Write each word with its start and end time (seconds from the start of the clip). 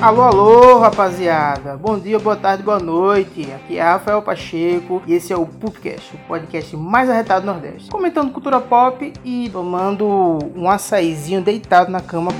Alô, 0.00 0.22
alô, 0.22 0.78
rapaziada. 0.80 1.76
Bom 1.76 1.96
dia, 1.96 2.18
boa 2.18 2.34
tarde, 2.34 2.64
boa 2.64 2.80
noite. 2.80 3.48
Aqui 3.52 3.78
é 3.78 3.82
Rafael 3.82 4.20
Pacheco 4.20 5.00
e 5.06 5.14
esse 5.14 5.32
é 5.32 5.36
o 5.36 5.46
Pupcast, 5.46 6.16
o 6.16 6.18
podcast 6.26 6.76
mais 6.76 7.08
arretado 7.08 7.42
do 7.42 7.52
Nordeste. 7.52 7.88
Comentando 7.88 8.32
cultura 8.32 8.60
pop 8.60 9.12
e 9.24 9.48
tomando 9.50 10.40
um 10.56 10.68
açaizinho 10.68 11.40
deitado 11.40 11.90
na 11.90 12.00
cama. 12.00 12.32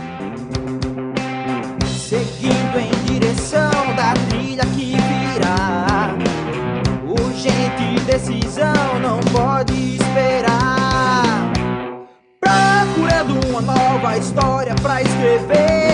Seguindo 1.87 2.79
em 2.79 3.05
direção 3.07 3.71
da 3.97 4.13
trilha 4.29 4.65
que 4.67 5.04
decisão 8.05 9.01
não 9.01 9.19
pode 9.33 9.97
esperar. 9.97 11.53
Procurando 12.41 13.47
uma 13.49 13.61
nova 13.61 14.17
história 14.19 14.75
pra 14.77 15.03
escrever. 15.03 15.94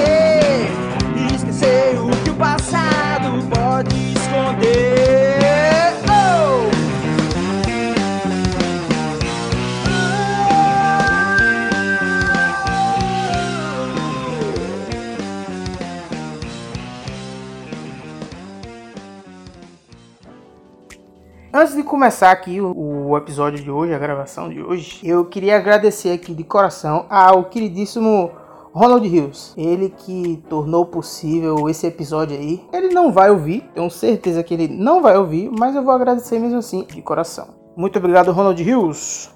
Antes 21.60 21.76
de 21.76 21.82
começar 21.82 22.30
aqui 22.30 22.58
o, 22.58 23.14
episódio 23.18 23.62
de 23.62 23.70
hoje, 23.70 23.92
a 23.92 23.98
gravação 23.98 24.48
de 24.48 24.62
hoje, 24.62 24.98
eu 25.04 25.26
queria 25.26 25.58
agradecer 25.58 26.10
aqui 26.10 26.32
de 26.32 26.42
coração 26.42 27.04
ao 27.10 27.44
queridíssimo 27.44 28.30
Ronald 28.72 29.06
Hills, 29.06 29.52
ele 29.58 29.90
que 29.90 30.42
tornou 30.48 30.86
possível 30.86 31.68
esse 31.68 31.86
episódio 31.86 32.34
aí. 32.34 32.64
Ele 32.72 32.88
não 32.94 33.12
vai 33.12 33.30
ouvir, 33.30 33.68
tenho 33.74 33.90
certeza 33.90 34.42
que 34.42 34.54
ele 34.54 34.68
não 34.68 35.02
vai 35.02 35.18
ouvir, 35.18 35.50
mas 35.50 35.76
eu 35.76 35.82
vou 35.82 35.92
agradecer 35.92 36.38
mesmo 36.38 36.56
assim, 36.56 36.86
de 36.86 37.02
coração. 37.02 37.48
Muito 37.76 37.98
obrigado, 37.98 38.32
Ronald 38.32 38.58
Hills. 38.58 39.28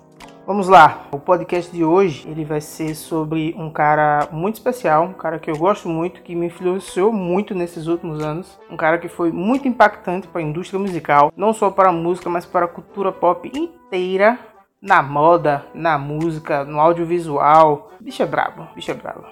Vamos 0.47 0.69
lá, 0.69 1.09
o 1.11 1.19
podcast 1.19 1.73
de 1.73 1.83
hoje 1.83 2.29
ele 2.29 2.45
vai 2.45 2.61
ser 2.61 2.95
sobre 2.95 3.55
um 3.57 3.71
cara 3.71 4.29
muito 4.31 4.57
especial, 4.57 5.05
um 5.05 5.15
cara 5.15 5.39
que 5.39 5.51
eu 5.51 5.57
gosto 5.57 5.89
muito, 5.89 6.21
que 6.21 6.35
me 6.35 6.49
influenciou 6.49 7.11
muito 7.11 7.55
nesses 7.55 7.87
últimos 7.87 8.23
anos, 8.23 8.61
um 8.71 8.77
cara 8.77 8.99
que 8.99 9.09
foi 9.09 9.33
muito 9.33 9.67
impactante 9.67 10.29
para 10.29 10.43
a 10.43 10.45
indústria 10.45 10.79
musical, 10.79 11.33
não 11.35 11.55
só 11.55 11.71
para 11.71 11.89
a 11.89 11.93
música, 11.93 12.29
mas 12.29 12.45
para 12.45 12.67
a 12.67 12.69
cultura 12.69 13.11
pop 13.11 13.51
inteira, 13.55 14.39
na 14.83 15.03
moda, 15.03 15.65
na 15.73 15.97
música, 15.97 16.63
no 16.63 16.79
audiovisual. 16.79 17.93
Bicho 17.99 18.23
é 18.23 18.27
brabo, 18.27 18.69
bicho 18.75 18.91
é 18.91 18.95
brabo. 18.95 19.25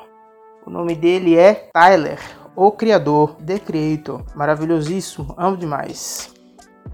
O 0.65 0.71
nome 0.71 0.95
dele 0.95 1.37
é 1.37 1.69
Tyler, 1.75 2.21
o 2.57 2.73
criador, 2.73 3.35
The 3.35 3.59
Creator. 3.59 4.23
Maravilhosíssimo, 4.35 5.35
amo 5.37 5.59
demais. 5.59 6.33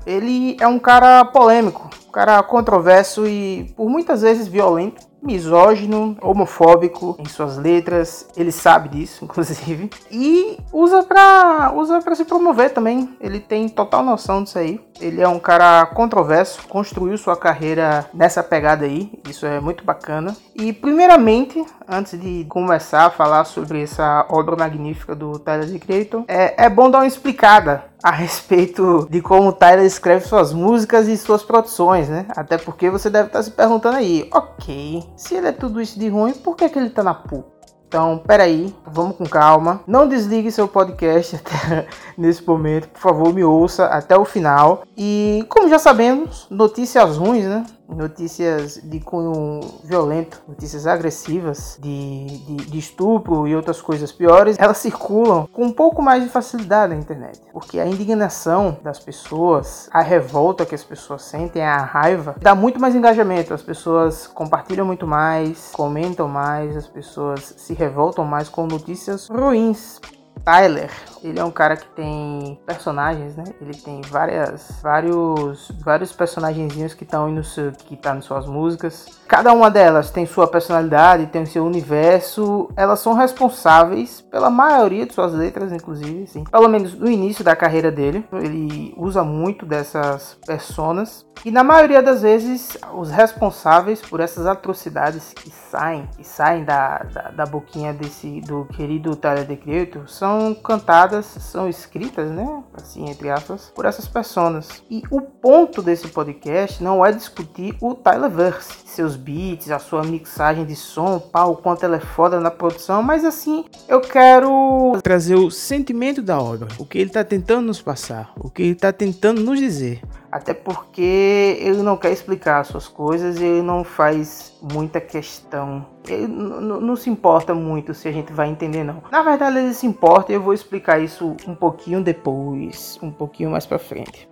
Ele 0.06 0.56
é 0.61 0.67
um 0.67 0.78
cara 0.78 1.25
polêmico, 1.25 1.91
um 2.08 2.12
cara 2.12 2.42
controverso 2.42 3.27
e 3.27 3.72
por 3.77 3.89
muitas 3.89 4.22
vezes 4.22 4.48
violento, 4.48 5.08
misógino, 5.22 6.17
homofóbico 6.22 7.17
em 7.19 7.27
suas 7.27 7.56
letras. 7.56 8.28
Ele 8.36 8.53
sabe 8.53 8.89
disso, 8.89 9.25
inclusive, 9.27 9.91
e 10.11 10.59
usa 10.72 11.03
pra, 11.03 11.72
usa 11.75 12.00
pra 12.00 12.14
se 12.14 12.25
promover 12.25 12.72
também. 12.72 13.16
Ele 13.20 13.41
tem 13.41 13.69
total 13.69 14.03
noção 14.03 14.42
disso 14.42 14.59
aí. 14.59 14.81
Ele 15.00 15.20
é 15.20 15.28
um 15.28 15.39
cara 15.39 15.86
controverso, 15.86 16.66
construiu 16.69 17.16
sua 17.19 17.36
carreira 17.36 18.09
nessa 18.12 18.42
pegada 18.42 18.84
aí, 18.84 19.12
isso 19.28 19.47
é 19.47 19.61
muito 19.61 19.84
bacana. 19.84 20.36
E 20.54 20.72
primeiramente, 20.72 21.65
antes 21.88 22.21
de 22.21 22.44
começar 22.44 23.06
a 23.06 23.10
falar 23.10 23.44
sobre 23.44 23.82
essa 23.82 24.26
obra 24.28 24.54
magnífica 24.54 25.15
do 25.15 25.38
Tyler 25.38 25.71
The 25.71 25.78
Creator, 25.78 26.25
é, 26.28 26.66
é 26.66 26.69
bom 26.69 26.91
dar 26.91 26.99
uma 26.99 27.06
explicada 27.06 27.84
a 28.03 28.10
respeito 28.10 29.09
de 29.10 29.22
como 29.22 29.49
o 29.49 29.53
Tyler 29.53 29.87
escreve 29.87 30.27
suas 30.27 30.53
músicas 30.53 31.09
e 31.09 31.16
suas 31.16 31.43
produções, 31.43 32.09
né? 32.09 32.27
Até 32.37 32.59
porque 32.59 32.91
você 32.91 33.09
deve 33.09 33.28
estar 33.28 33.43
se 33.43 33.50
perguntando 33.50 33.97
aí, 33.97 34.28
ok, 34.32 35.03
se 35.16 35.34
ele 35.34 35.48
é 35.48 35.53
tudo 35.53 35.81
isso 35.81 35.98
de 35.98 36.09
ruim, 36.09 36.34
por 36.34 36.54
que, 36.54 36.69
que 36.69 36.78
ele 36.78 36.91
tá 36.91 37.03
na 37.03 37.15
PUC? 37.15 37.59
Então, 37.88 38.19
peraí, 38.19 38.75
vamos 38.87 39.16
com 39.16 39.25
calma. 39.25 39.81
Não 39.87 40.06
desligue 40.06 40.53
seu 40.53 40.69
podcast 40.69 41.37
até 41.41 41.87
nesse 42.19 42.47
momento. 42.47 42.87
Por 42.88 43.00
favor, 43.00 43.32
me 43.32 43.43
ouça 43.43 43.87
até 43.87 44.15
o 44.15 44.27
final. 44.27 44.82
E, 44.94 45.47
como 45.48 45.71
já 45.71 45.78
sabemos, 45.78 46.47
notícias 46.50 47.16
ruins, 47.16 47.47
né? 47.47 47.65
Notícias 47.88 48.81
de 48.82 49.00
cunho 49.00 49.60
violento, 49.82 50.43
notícias 50.47 50.87
agressivas, 50.87 51.78
de, 51.81 52.26
de, 52.26 52.56
de 52.56 52.78
estupro 52.78 53.49
e 53.49 53.56
outras 53.56 53.81
coisas 53.81 54.12
piores, 54.12 54.56
elas 54.59 54.78
circulam 54.78 55.47
com 55.53 55.65
um 55.65 55.72
pouco 55.72 56.03
mais 56.03 56.22
de 56.22 56.28
facilidade 56.28 56.94
na 56.94 57.00
internet. 57.00 57.41
Porque 57.53 57.81
a 57.81 57.87
indignação 57.87 58.77
das 58.82 58.98
pessoas, 58.98 59.88
a 59.91 60.03
revolta 60.03 60.66
que 60.66 60.75
as 60.75 60.84
pessoas 60.84 61.22
sentem, 61.22 61.62
a 61.62 61.78
raiva, 61.78 62.37
dá 62.41 62.54
muito 62.54 62.78
mais 62.78 62.94
engajamento. 62.94 63.54
As 63.54 63.62
pessoas 63.62 64.27
compartilham 64.27 64.87
muito 64.87 65.06
mais, 65.06 65.71
comentam 65.72 66.28
mais, 66.28 66.77
as 66.77 66.87
pessoas 66.87 67.54
se 67.56 67.72
revoltam 67.72 68.25
mais 68.25 68.48
com 68.48 68.66
notícias 68.66 69.28
ruins. 69.28 69.98
Tyler, 70.44 70.91
ele 71.22 71.38
é 71.38 71.44
um 71.44 71.50
cara 71.50 71.76
que 71.76 71.87
tem 71.88 72.59
personagens, 72.66 73.37
né? 73.37 73.44
Ele 73.60 73.75
tem 73.75 74.00
várias, 74.03 74.81
vários, 74.82 75.71
vários 75.81 76.12
personagenzinhos 76.12 76.94
que 76.94 77.04
estão 77.04 77.28
no 77.31 77.43
seu, 77.43 77.72
que 77.72 77.97
tá 77.97 78.15
nas 78.15 78.25
suas 78.25 78.47
músicas. 78.47 79.06
Cada 79.27 79.53
uma 79.53 79.71
delas 79.71 80.10
tem 80.10 80.27
sua 80.27 80.47
personalidade, 80.47 81.27
tem 81.27 81.44
seu 81.44 81.65
universo. 81.65 82.69
Elas 82.77 83.00
são 83.00 83.15
responsáveis 83.15 84.21
pela 84.21 84.50
maioria 84.50 85.06
de 85.06 85.15
suas 85.15 85.32
letras, 85.32 85.72
inclusive, 85.72 86.27
sim. 86.27 86.44
Pelo 86.44 86.69
menos 86.69 86.94
no 86.94 87.10
início 87.10 87.44
da 87.44 87.56
carreira 87.56 87.91
dele, 87.91 88.27
ele 88.32 88.94
usa 88.97 89.22
muito 89.22 89.66
dessas 89.66 90.38
personas. 90.47 91.27
E 91.44 91.50
na 91.50 91.62
maioria 91.62 92.03
das 92.03 92.22
vezes, 92.22 92.77
os 92.94 93.10
responsáveis 93.10 94.00
por 94.00 94.19
essas 94.19 94.44
atrocidades 94.47 95.32
que 95.32 95.50
saem, 95.50 96.09
que 96.16 96.25
saem 96.25 96.65
da, 96.65 96.98
da, 96.98 97.22
da 97.31 97.47
boquinha 97.47 97.93
desse 97.93 98.41
do 98.41 98.65
querido 98.66 99.15
Tyler 99.15 99.47
The 99.47 99.56
Creator 99.56 100.09
são 100.09 100.28
cantadas, 100.55 101.27
são 101.27 101.69
escritas, 101.69 102.31
né? 102.31 102.62
Assim, 102.75 103.09
entre 103.09 103.31
aspas, 103.31 103.72
por 103.75 103.84
essas 103.84 104.06
personas. 104.06 104.83
E 104.91 105.03
o 105.11 105.21
ponto 105.21 105.83
desse 105.83 106.09
podcast 106.09 106.83
não 106.83 107.05
é 107.05 107.12
discutir 107.12 107.77
o 107.81 107.94
Tyler 107.94 108.31
Verse, 108.31 108.72
seus 108.87 109.16
beats, 109.16 109.71
a 109.71 109.78
sua 109.78 110.03
mixagem 110.03 110.65
de 110.65 110.75
som, 110.75 111.19
pau, 111.19 111.56
quanto 111.56 111.84
ela 111.84 111.97
é 111.97 112.00
foda 112.00 112.41
na 112.41 112.50
produção, 112.50 113.03
mas 113.03 113.25
assim, 113.25 113.65
eu 113.87 114.00
quero 114.00 114.99
trazer 115.03 115.37
o 115.37 115.50
sentimento 115.50 116.22
da 116.22 116.41
obra, 116.41 116.69
o 116.78 116.84
que 116.84 116.99
ele 116.99 117.10
tá 117.10 117.22
tentando 117.22 117.66
nos 117.66 117.81
passar, 117.81 118.33
o 118.37 118.50
que 118.50 118.62
ele 118.62 118.75
tá 118.75 118.93
tentando 118.93 119.41
nos 119.41 119.59
dizer. 119.59 120.00
Até 120.31 120.53
porque 120.53 121.56
ele 121.61 121.83
não 121.83 121.97
quer 121.97 122.12
explicar 122.12 122.62
suas 122.65 122.87
coisas 122.87 123.41
e 123.41 123.44
ele 123.44 123.62
não 123.62 123.83
faz 123.83 124.55
muita 124.61 125.00
questão. 125.00 125.87
Ele 126.06 126.27
não 126.27 126.97
se 126.97 127.09
importa 127.09 127.55
muito 127.55 127.94
se 127.94 128.09
a 128.09 128.12
gente 128.12 128.33
vai 128.33 128.49
entender, 128.49 128.84
não. 128.84 129.03
Na 129.11 129.22
verdade, 129.22 129.59
ele 129.59 129.72
se 129.72 129.87
importa 129.87 130.31
e 130.31 130.34
eu 130.34 130.43
vou 130.43 130.53
explicar 130.53 131.00
isso 131.00 131.34
um 131.47 131.55
pouquinho 131.55 132.03
depois, 132.03 132.99
um 133.03 133.11
pouquinho 133.11 133.50
mais 133.50 133.65
pra 133.65 133.78
frente. 133.78 134.28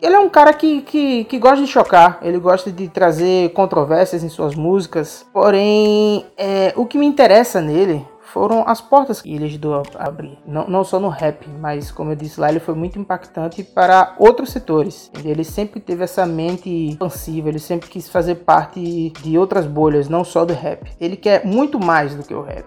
Ele 0.00 0.14
é 0.14 0.18
um 0.18 0.30
cara 0.30 0.52
que, 0.52 0.80
que, 0.82 1.24
que 1.24 1.38
gosta 1.38 1.62
de 1.62 1.66
chocar, 1.66 2.18
ele 2.22 2.38
gosta 2.38 2.72
de 2.72 2.88
trazer 2.88 3.52
controvérsias 3.52 4.24
em 4.24 4.30
suas 4.30 4.54
músicas. 4.54 5.26
Porém, 5.30 6.24
é, 6.38 6.72
o 6.74 6.86
que 6.86 6.96
me 6.96 7.04
interessa 7.04 7.60
nele 7.60 8.06
foram 8.32 8.64
as 8.66 8.80
portas 8.80 9.20
que 9.20 9.32
ele 9.34 9.44
ajudou 9.44 9.82
a 9.94 10.08
abrir. 10.08 10.38
Não, 10.46 10.66
não 10.68 10.84
só 10.84 10.98
no 10.98 11.08
rap, 11.08 11.48
mas 11.60 11.90
como 11.90 12.12
eu 12.12 12.16
disse 12.16 12.40
lá, 12.40 12.48
ele 12.48 12.60
foi 12.60 12.74
muito 12.74 12.98
impactante 12.98 13.62
para 13.62 14.14
outros 14.18 14.50
setores. 14.50 15.10
Ele 15.24 15.44
sempre 15.44 15.80
teve 15.80 16.04
essa 16.04 16.24
mente 16.24 16.68
expansiva, 16.90 17.48
ele 17.48 17.58
sempre 17.58 17.88
quis 17.88 18.08
fazer 18.08 18.36
parte 18.36 19.10
de 19.22 19.38
outras 19.38 19.66
bolhas, 19.66 20.08
não 20.08 20.24
só 20.24 20.44
do 20.44 20.54
rap. 20.54 20.90
Ele 21.00 21.16
quer 21.16 21.44
muito 21.44 21.78
mais 21.78 22.14
do 22.14 22.22
que 22.22 22.34
o 22.34 22.42
rap. 22.42 22.64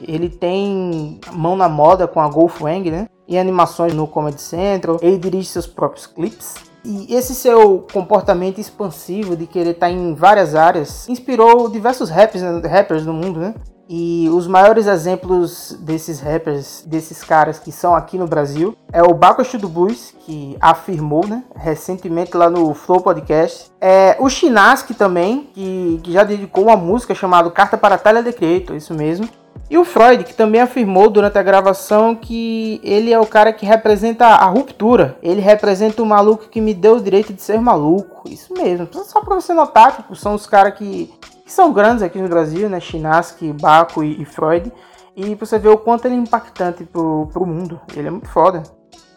Ele 0.00 0.28
tem 0.28 1.20
mão 1.32 1.54
na 1.54 1.68
moda 1.68 2.08
com 2.08 2.20
a 2.20 2.28
Golf 2.28 2.62
Wang, 2.62 2.90
né? 2.90 3.06
E 3.28 3.38
animações 3.38 3.94
no 3.94 4.08
Comedy 4.08 4.40
Central. 4.40 4.98
Ele 5.00 5.18
dirige 5.18 5.48
seus 5.48 5.66
próprios 5.66 6.06
clipes. 6.06 6.54
E 6.84 7.14
esse 7.14 7.34
seu 7.34 7.86
comportamento 7.92 8.58
expansivo 8.58 9.36
de 9.36 9.46
querer 9.46 9.70
estar 9.70 9.90
em 9.90 10.14
várias 10.14 10.54
áreas 10.54 11.08
inspirou 11.08 11.70
diversos 11.70 12.10
rappers, 12.10 12.42
rappers 12.62 13.06
no 13.06 13.14
mundo, 13.14 13.40
né? 13.40 13.54
E 13.88 14.28
os 14.32 14.46
maiores 14.46 14.86
exemplos 14.86 15.76
desses 15.80 16.20
rappers, 16.20 16.82
desses 16.86 17.22
caras 17.22 17.58
que 17.58 17.70
são 17.70 17.94
aqui 17.94 18.16
no 18.16 18.26
Brasil, 18.26 18.76
é 18.92 19.02
o 19.02 19.14
Bakushu 19.14 19.58
do 19.58 19.68
Blues, 19.68 20.14
que 20.20 20.56
afirmou, 20.60 21.26
né, 21.26 21.44
recentemente 21.54 22.36
lá 22.36 22.48
no 22.48 22.72
Flow 22.74 23.00
Podcast. 23.00 23.70
É 23.80 24.16
o 24.18 24.28
Shinaski 24.28 24.94
também, 24.94 25.48
que, 25.52 26.00
que 26.02 26.12
já 26.12 26.24
dedicou 26.24 26.64
uma 26.64 26.76
música 26.76 27.14
chamada 27.14 27.50
Carta 27.50 27.76
para 27.76 27.98
Tyler 27.98 28.24
The 28.24 28.32
Creator, 28.32 28.76
isso 28.76 28.94
mesmo. 28.94 29.28
E 29.70 29.78
o 29.78 29.84
Freud, 29.84 30.24
que 30.24 30.34
também 30.34 30.60
afirmou 30.60 31.08
durante 31.08 31.38
a 31.38 31.42
gravação 31.42 32.14
que 32.14 32.80
ele 32.84 33.12
é 33.12 33.18
o 33.18 33.26
cara 33.26 33.52
que 33.52 33.64
representa 33.64 34.26
a 34.26 34.44
ruptura. 34.46 35.16
Ele 35.22 35.40
representa 35.40 36.02
o 36.02 36.06
maluco 36.06 36.48
que 36.48 36.60
me 36.60 36.74
deu 36.74 36.96
o 36.96 37.00
direito 37.00 37.32
de 37.32 37.40
ser 37.40 37.60
maluco. 37.60 38.28
Isso 38.28 38.52
mesmo. 38.52 38.86
Só 38.92 39.20
pra 39.22 39.34
você 39.34 39.54
notar, 39.54 39.96
tipo, 39.96 40.14
são 40.14 40.34
os 40.34 40.46
caras 40.46 40.74
que, 40.74 41.12
que, 41.44 41.52
são 41.52 41.72
grandes 41.72 42.02
aqui 42.02 42.18
no 42.18 42.28
Brasil, 42.28 42.68
né? 42.68 42.80
Chinaski, 42.80 43.52
Baco 43.52 44.02
e, 44.02 44.22
e 44.22 44.24
Freud. 44.24 44.72
E 45.16 45.34
você 45.34 45.58
vê 45.58 45.68
o 45.68 45.78
quanto 45.78 46.06
ele 46.06 46.14
é 46.14 46.18
impactante 46.18 46.84
pro, 46.84 47.28
pro 47.32 47.46
mundo. 47.46 47.80
Ele 47.94 48.08
é 48.08 48.10
muito 48.10 48.28
foda. 48.28 48.62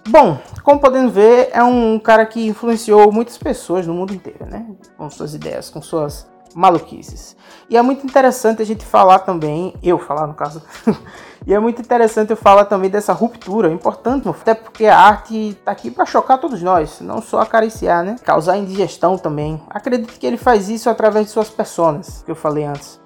Bom, 0.10 0.40
como 0.64 0.80
podemos 0.80 1.12
ver, 1.12 1.50
é 1.52 1.62
um 1.64 2.00
cara 2.00 2.26
que 2.26 2.48
influenciou 2.48 3.12
muitas 3.12 3.38
pessoas 3.38 3.86
no 3.86 3.94
mundo 3.94 4.14
inteiro, 4.14 4.46
né? 4.46 4.66
Com 4.98 5.10
suas 5.10 5.34
ideias, 5.34 5.70
com 5.70 5.82
suas 5.82 6.28
maluquices. 6.56 7.36
E 7.70 7.76
é 7.76 7.82
muito 7.82 8.06
interessante 8.06 8.62
a 8.62 8.66
gente 8.66 8.86
falar 8.86 9.20
também, 9.20 9.74
eu 9.84 10.00
falar 10.00 10.26
no 10.28 10.34
caso, 10.34 10.62
e 11.46 11.54
é 11.54 11.60
muito 11.60 11.82
interessante 11.82 12.32
eu 12.32 12.38
falar 12.38 12.66
também 12.66 12.90
dessa 12.90 13.14
ruptura, 13.14 13.72
importante, 13.72 14.30
até 14.30 14.54
porque 14.54 14.86
a 14.86 14.98
arte 14.98 15.58
tá 15.66 15.72
aqui 15.72 15.92
para 15.92 16.06
chocar 16.06 16.40
todos 16.40 16.62
nós, 16.62 17.02
não 17.02 17.22
só 17.22 17.40
acariciar, 17.40 18.04
né? 18.04 18.16
Causar 18.24 18.58
indigestão 18.58 19.18
também. 19.18 19.62
Acredito 19.70 20.18
que 20.18 20.26
ele 20.26 20.38
faz 20.38 20.70
isso 20.70 20.90
através 20.90 21.26
de 21.26 21.32
suas 21.32 21.50
personas, 21.50 22.24
que 22.26 22.32
eu 22.32 22.36
falei 22.36 22.64
antes. 22.64 23.00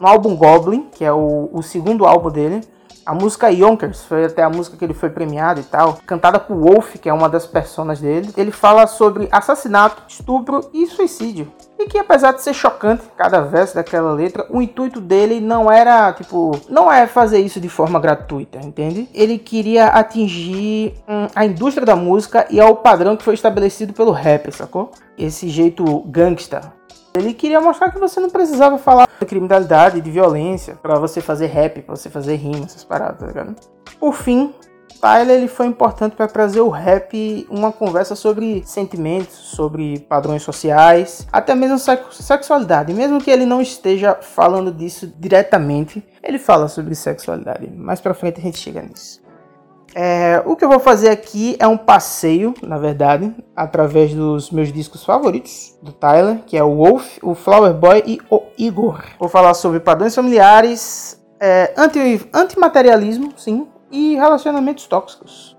No 0.00 0.06
álbum 0.06 0.36
Goblin, 0.36 0.88
que 0.92 1.04
é 1.04 1.12
o, 1.12 1.48
o 1.52 1.62
segundo 1.62 2.04
álbum 2.04 2.30
dele, 2.30 2.60
a 3.04 3.14
música 3.14 3.50
Yonkers 3.50 4.04
foi 4.04 4.26
até 4.26 4.42
a 4.42 4.50
música 4.50 4.76
que 4.76 4.84
ele 4.84 4.94
foi 4.94 5.10
premiado 5.10 5.60
e 5.60 5.64
tal, 5.64 5.98
cantada 6.06 6.38
por 6.38 6.56
Wolf, 6.56 6.96
que 6.98 7.08
é 7.08 7.12
uma 7.12 7.28
das 7.28 7.46
personas 7.46 8.00
dele. 8.00 8.32
Ele 8.36 8.52
fala 8.52 8.86
sobre 8.86 9.28
assassinato, 9.32 10.02
estupro 10.06 10.70
e 10.72 10.86
suicídio. 10.86 11.50
E 11.78 11.86
que 11.86 11.98
apesar 11.98 12.32
de 12.32 12.42
ser 12.42 12.54
chocante 12.54 13.02
cada 13.16 13.40
verso 13.40 13.74
daquela 13.74 14.12
letra, 14.12 14.46
o 14.50 14.62
intuito 14.62 15.00
dele 15.00 15.40
não 15.40 15.70
era, 15.70 16.12
tipo, 16.12 16.52
não 16.68 16.92
é 16.92 17.06
fazer 17.06 17.40
isso 17.40 17.60
de 17.60 17.68
forma 17.68 17.98
gratuita, 17.98 18.58
entende? 18.58 19.08
Ele 19.12 19.38
queria 19.38 19.86
atingir 19.86 20.94
hum, 21.08 21.26
a 21.34 21.44
indústria 21.44 21.84
da 21.84 21.96
música 21.96 22.46
e 22.50 22.60
ao 22.60 22.76
padrão 22.76 23.16
que 23.16 23.24
foi 23.24 23.34
estabelecido 23.34 23.92
pelo 23.92 24.12
rap, 24.12 24.52
sacou? 24.52 24.92
Esse 25.18 25.48
jeito 25.48 25.84
gangsta, 26.06 26.72
ele 27.14 27.34
queria 27.34 27.60
mostrar 27.60 27.90
que 27.90 27.98
você 27.98 28.18
não 28.20 28.30
precisava 28.30 28.78
falar 28.78 29.06
de 29.20 29.26
criminalidade, 29.26 30.00
de 30.00 30.10
violência, 30.10 30.76
para 30.80 30.98
você 30.98 31.20
fazer 31.20 31.46
rap, 31.46 31.82
para 31.82 31.94
você 31.94 32.08
fazer 32.08 32.36
rima, 32.36 32.64
essas 32.64 32.84
paradas, 32.84 33.18
tá 33.18 33.26
ligado? 33.26 33.54
Por 34.00 34.14
fim, 34.14 34.54
Tyler 35.02 35.36
ele 35.36 35.48
foi 35.48 35.66
importante 35.66 36.14
para 36.14 36.28
trazer 36.28 36.60
o 36.60 36.68
rap 36.68 37.44
uma 37.50 37.72
conversa 37.72 38.14
sobre 38.14 38.62
sentimentos, 38.64 39.34
sobre 39.34 39.98
padrões 39.98 40.44
sociais, 40.44 41.26
até 41.32 41.56
mesmo 41.56 41.76
sexualidade. 42.12 42.94
Mesmo 42.94 43.20
que 43.20 43.28
ele 43.28 43.44
não 43.44 43.60
esteja 43.60 44.16
falando 44.20 44.70
disso 44.70 45.12
diretamente, 45.18 46.06
ele 46.22 46.38
fala 46.38 46.68
sobre 46.68 46.94
sexualidade. 46.94 47.68
Mais 47.68 48.00
para 48.00 48.14
frente 48.14 48.38
a 48.38 48.42
gente 48.44 48.58
chega 48.58 48.80
nisso. 48.80 49.20
É, 49.92 50.40
o 50.46 50.54
que 50.54 50.64
eu 50.64 50.68
vou 50.68 50.78
fazer 50.78 51.08
aqui 51.08 51.56
é 51.58 51.66
um 51.66 51.76
passeio, 51.76 52.54
na 52.62 52.78
verdade, 52.78 53.34
através 53.56 54.14
dos 54.14 54.52
meus 54.52 54.72
discos 54.72 55.04
favoritos 55.04 55.76
do 55.82 55.90
Tyler, 55.92 56.38
que 56.46 56.56
é 56.56 56.62
o 56.62 56.76
Wolf, 56.76 57.18
o 57.24 57.34
Flower 57.34 57.74
Boy 57.74 58.04
e 58.06 58.20
o 58.30 58.40
Igor. 58.56 59.02
Vou 59.18 59.28
falar 59.28 59.54
sobre 59.54 59.80
padrões 59.80 60.14
familiares, 60.14 61.20
é, 61.40 61.74
anti, 61.76 62.24
antimaterialismo, 62.32 63.34
sim, 63.36 63.66
e 63.92 64.16
relacionamentos 64.16 64.86
tóxicos. 64.86 65.56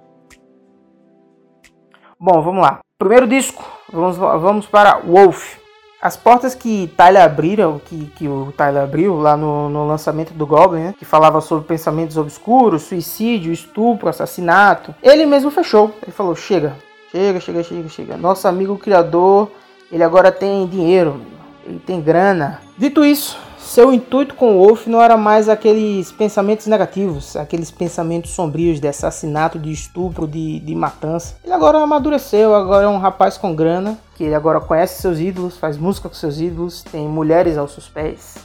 Bom, 2.19 2.41
vamos 2.41 2.61
lá. 2.61 2.79
Primeiro 2.97 3.27
disco, 3.27 3.63
vamos, 3.91 4.17
vamos 4.17 4.65
para 4.65 4.97
Wolf. 4.99 5.57
As 6.01 6.17
portas 6.17 6.53
que 6.53 6.91
Tyler 6.97 7.23
abriram, 7.23 7.79
que, 7.79 8.07
que 8.15 8.27
o 8.27 8.53
Tyler 8.57 8.83
abriu 8.83 9.15
lá 9.15 9.37
no, 9.37 9.69
no 9.69 9.87
lançamento 9.87 10.33
do 10.33 10.45
Goblin, 10.45 10.81
né, 10.81 10.95
que 10.97 11.05
falava 11.05 11.39
sobre 11.39 11.65
pensamentos 11.65 12.17
obscuros, 12.17 12.83
suicídio, 12.83 13.53
estupro, 13.53 14.09
assassinato, 14.09 14.93
ele 15.01 15.25
mesmo 15.25 15.49
fechou. 15.49 15.93
Ele 16.01 16.11
falou: 16.11 16.35
chega, 16.35 16.75
chega, 17.09 17.39
chega, 17.39 17.63
chega, 17.63 17.89
chega. 17.89 18.17
Nosso 18.17 18.47
amigo 18.49 18.77
criador, 18.77 19.49
ele 19.89 20.03
agora 20.03 20.31
tem 20.31 20.67
dinheiro, 20.67 21.21
ele 21.65 21.79
tem 21.79 22.01
grana. 22.01 22.61
Dito 22.77 23.05
isso, 23.05 23.39
seu 23.73 23.91
intuito 23.91 24.35
com 24.35 24.55
o 24.55 24.63
Wolf 24.63 24.85
não 24.85 25.01
era 25.01 25.17
mais 25.17 25.49
aqueles 25.49 26.11
pensamentos 26.11 26.67
negativos, 26.67 27.35
aqueles 27.35 27.71
pensamentos 27.71 28.29
sombrios 28.29 28.79
de 28.79 28.87
assassinato, 28.87 29.57
de 29.57 29.71
estupro, 29.71 30.27
de, 30.27 30.59
de 30.59 30.75
matança. 30.75 31.37
Ele 31.43 31.53
agora 31.53 31.79
amadureceu, 31.79 32.53
agora 32.53 32.85
é 32.85 32.87
um 32.87 32.99
rapaz 32.99 33.35
com 33.35 33.55
grana, 33.55 33.97
que 34.13 34.25
ele 34.25 34.35
agora 34.35 34.61
conhece 34.61 35.01
seus 35.01 35.17
ídolos, 35.17 35.57
faz 35.57 35.75
música 35.75 36.07
com 36.07 36.13
seus 36.13 36.39
ídolos, 36.39 36.83
tem 36.83 37.07
mulheres 37.07 37.57
aos 37.57 37.71
seus 37.71 37.89
pés, 37.89 38.35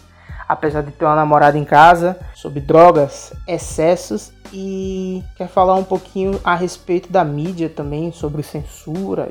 apesar 0.49 0.83
de 0.83 0.93
ter 0.93 1.05
uma 1.05 1.15
namorada 1.15 1.59
em 1.59 1.65
casa, 1.65 2.19
sobre 2.35 2.61
drogas, 2.61 3.35
excessos 3.47 4.33
e 4.51 5.23
quer 5.37 5.49
falar 5.49 5.75
um 5.75 5.85
pouquinho 5.85 6.41
a 6.43 6.55
respeito 6.55 7.13
da 7.13 7.23
mídia 7.23 7.69
também, 7.69 8.13
sobre 8.13 8.43
censura 8.43 9.29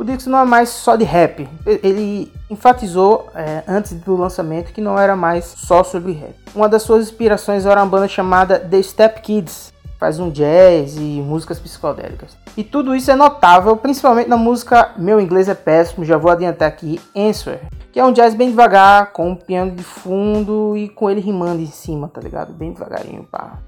o 0.00 0.04
Dixon 0.04 0.30
não 0.30 0.38
é 0.38 0.44
mais 0.46 0.70
só 0.70 0.96
de 0.96 1.04
rap. 1.04 1.46
Ele 1.66 2.32
enfatizou 2.48 3.28
é, 3.34 3.62
antes 3.68 3.92
do 3.92 4.16
lançamento 4.16 4.72
que 4.72 4.80
não 4.80 4.98
era 4.98 5.14
mais 5.14 5.44
só 5.44 5.84
sobre 5.84 6.12
rap. 6.12 6.34
Uma 6.54 6.70
das 6.70 6.82
suas 6.82 7.04
inspirações 7.04 7.66
era 7.66 7.78
uma 7.78 7.86
banda 7.86 8.08
chamada 8.08 8.58
The 8.58 8.82
Step 8.82 9.20
Kids, 9.20 9.74
faz 9.98 10.18
um 10.18 10.30
jazz 10.30 10.96
e 10.96 11.20
músicas 11.20 11.58
psicodélicas. 11.58 12.34
E 12.56 12.64
tudo 12.64 12.96
isso 12.96 13.10
é 13.10 13.14
notável, 13.14 13.76
principalmente 13.76 14.28
na 14.28 14.38
música 14.38 14.92
Meu 14.96 15.20
Inglês 15.20 15.50
é 15.50 15.54
Péssimo, 15.54 16.02
já 16.02 16.16
vou 16.16 16.30
adiantar 16.30 16.68
aqui, 16.68 16.98
Answer, 17.14 17.60
que 17.92 18.00
é 18.00 18.04
um 18.04 18.10
jazz 18.10 18.34
bem 18.34 18.48
devagar, 18.48 19.12
com 19.12 19.32
um 19.32 19.36
piano 19.36 19.72
de 19.72 19.82
fundo 19.82 20.78
e 20.78 20.88
com 20.88 21.10
ele 21.10 21.20
rimando 21.20 21.60
em 21.60 21.66
cima, 21.66 22.08
tá 22.08 22.22
ligado? 22.22 22.54
Bem 22.54 22.72
devagarinho, 22.72 23.24
pá. 23.30 23.58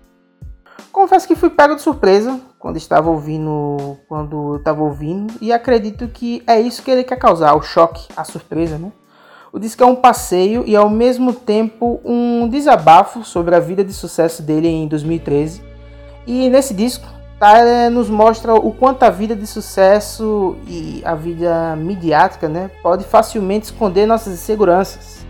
Confesso 0.90 1.26
que 1.26 1.37
fui 1.37 1.50
pego 1.50 1.75
de 1.75 1.82
surpresa 1.82 2.40
quando 2.58 2.76
estava 2.76 3.11
ouvindo, 3.11 3.99
quando 4.08 4.56
estava 4.56 4.82
ouvindo, 4.82 5.34
e 5.40 5.52
acredito 5.52 6.08
que 6.08 6.43
é 6.46 6.61
isso 6.61 6.82
que 6.82 6.90
ele 6.90 7.05
quer 7.05 7.17
causar, 7.17 7.55
o 7.55 7.62
choque, 7.62 8.08
a 8.17 8.25
surpresa, 8.25 8.79
né? 8.79 8.93
O 9.52 9.58
disco 9.58 9.82
é 9.82 9.87
um 9.87 9.96
passeio 9.96 10.64
e 10.67 10.75
ao 10.75 10.88
mesmo 10.88 11.34
tempo 11.34 12.00
um 12.05 12.49
desabafo 12.49 13.23
sobre 13.23 13.55
a 13.55 13.61
vida 13.61 13.84
de 13.84 13.93
sucesso 13.93 14.43
dele 14.43 14.67
em 14.67 14.88
2013. 14.88 15.62
E 16.26 16.49
nesse 16.49 16.73
disco, 16.73 17.06
Tyler 17.38 17.90
nos 17.90 18.08
mostra 18.08 18.55
o 18.55 18.73
quanto 18.73 19.02
a 19.02 19.11
vida 19.11 19.34
de 19.34 19.46
sucesso 19.46 20.56
e 20.67 21.02
a 21.05 21.14
vida 21.14 21.76
midiática, 21.76 22.49
né, 22.49 22.70
pode 22.82 23.05
facilmente 23.05 23.67
esconder 23.67 24.06
nossas 24.06 24.32
inseguranças. 24.32 25.26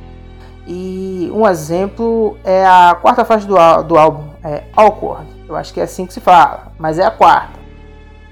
E 0.67 1.31
um 1.35 1.49
exemplo 1.49 2.37
é 2.45 2.65
a 2.65 2.95
quarta 3.01 3.25
faixa 3.25 3.47
do, 3.47 3.57
do 3.83 3.99
álbum, 3.99 4.29
é 4.45 4.65
Awkward. 4.77 5.27
Eu 5.53 5.57
acho 5.57 5.75
que 5.75 5.81
é 5.81 5.83
assim 5.83 6.07
que 6.07 6.15
se 6.15 6.21
fala, 6.21 6.73
mas 6.79 6.99
é 6.99 7.05
a 7.05 7.11
quarta. 7.11 7.61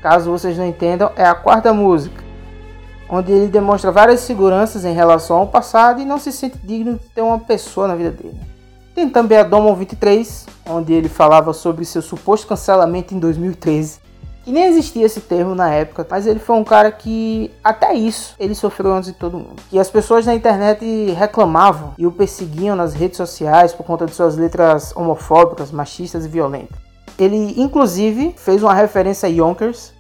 Caso 0.01 0.31
vocês 0.31 0.57
não 0.57 0.67
entendam, 0.67 1.13
é 1.15 1.23
a 1.23 1.35
quarta 1.35 1.71
música, 1.71 2.25
onde 3.11 3.31
ele 3.31 3.49
demonstra 3.49 3.93
várias 3.93 4.21
seguranças 4.21 4.87
em 4.87 4.95
relação 4.95 5.37
ao 5.37 5.47
passado 5.47 6.01
e 6.01 6.07
não 6.07 6.19
se 6.19 6.33
sente 6.33 6.57
digno 6.65 6.95
de 6.95 7.07
ter 7.11 7.21
uma 7.21 7.39
pessoa 7.39 7.87
na 7.87 7.95
vida 7.95 8.13
dele. 8.13 8.41
Tem 8.95 9.07
também 9.07 9.37
a 9.37 9.43
Domon 9.43 9.75
23, 9.75 10.47
onde 10.67 10.95
ele 10.95 11.11
falava 11.11 11.53
sobre 11.53 11.85
seu 11.85 12.01
suposto 12.01 12.47
cancelamento 12.47 13.15
em 13.15 13.19
2013. 13.19 14.01
Que 14.43 14.51
nem 14.51 14.65
existia 14.65 15.05
esse 15.05 15.21
termo 15.21 15.55
na 15.55 15.69
época, 15.69 16.07
mas 16.11 16.27
ele 16.27 16.41
foi 16.41 16.57
um 16.57 16.65
cara 16.65 16.91
que 16.91 17.51
até 17.63 17.93
isso 17.93 18.35
ele 18.41 18.55
sofreu 18.55 18.95
antes 18.95 19.13
de 19.13 19.19
todo 19.19 19.37
mundo. 19.37 19.63
E 19.71 19.79
as 19.79 19.91
pessoas 19.91 20.25
na 20.25 20.35
internet 20.35 20.83
reclamavam 21.13 21.93
e 21.99 22.07
o 22.07 22.11
perseguiam 22.11 22.75
nas 22.75 22.95
redes 22.95 23.19
sociais 23.19 23.75
por 23.75 23.85
conta 23.85 24.07
de 24.07 24.15
suas 24.15 24.39
letras 24.39 24.97
homofóbicas, 24.97 25.71
machistas 25.71 26.25
e 26.25 26.29
violentas. 26.29 26.90
Ele, 27.21 27.55
inclusive, 27.61 28.35
fez 28.39 28.63
uma 28.63 28.73
referência 28.73 29.29
a 29.29 29.31
Yonkers, 29.31 29.93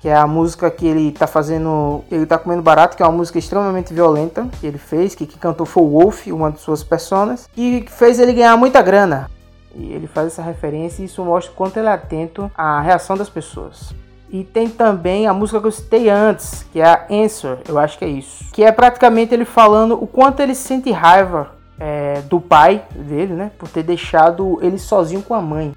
que 0.00 0.08
é 0.08 0.14
a 0.14 0.28
música 0.28 0.70
que 0.70 0.86
ele 0.86 1.10
tá 1.10 1.26
fazendo. 1.26 2.04
Ele 2.08 2.24
tá 2.24 2.38
comendo 2.38 2.62
barato, 2.62 2.96
que 2.96 3.02
é 3.02 3.06
uma 3.06 3.16
música 3.16 3.36
extremamente 3.36 3.92
violenta 3.92 4.46
que 4.60 4.66
ele 4.66 4.78
fez, 4.78 5.12
que, 5.12 5.26
que 5.26 5.36
cantou 5.36 5.66
foi 5.66 5.82
o 5.82 5.90
Wolf, 5.90 6.28
uma 6.28 6.52
de 6.52 6.60
suas 6.60 6.84
personas, 6.84 7.48
e 7.56 7.84
fez 7.88 8.20
ele 8.20 8.32
ganhar 8.32 8.56
muita 8.56 8.80
grana. 8.80 9.28
E 9.74 9.92
ele 9.92 10.06
faz 10.06 10.28
essa 10.28 10.42
referência 10.42 11.02
e 11.02 11.06
isso 11.06 11.24
mostra 11.24 11.52
o 11.52 11.56
quanto 11.56 11.76
ele 11.78 11.88
é 11.88 11.92
atento 11.92 12.48
à 12.56 12.80
reação 12.80 13.16
das 13.16 13.28
pessoas. 13.28 13.92
E 14.30 14.44
tem 14.44 14.68
também 14.68 15.26
a 15.26 15.34
música 15.34 15.60
que 15.60 15.66
eu 15.66 15.72
citei 15.72 16.08
antes, 16.08 16.64
que 16.72 16.80
é 16.80 16.84
a 16.84 17.06
Answer, 17.10 17.58
eu 17.68 17.76
acho 17.76 17.98
que 17.98 18.04
é 18.04 18.08
isso. 18.08 18.44
Que 18.52 18.62
é 18.62 18.70
praticamente 18.70 19.34
ele 19.34 19.44
falando 19.44 20.00
o 20.00 20.06
quanto 20.06 20.40
ele 20.40 20.54
sente 20.54 20.92
raiva 20.92 21.50
é, 21.80 22.20
do 22.22 22.40
pai 22.40 22.84
dele, 22.94 23.34
né? 23.34 23.50
Por 23.58 23.68
ter 23.68 23.82
deixado 23.82 24.58
ele 24.62 24.78
sozinho 24.78 25.22
com 25.22 25.34
a 25.34 25.40
mãe. 25.40 25.74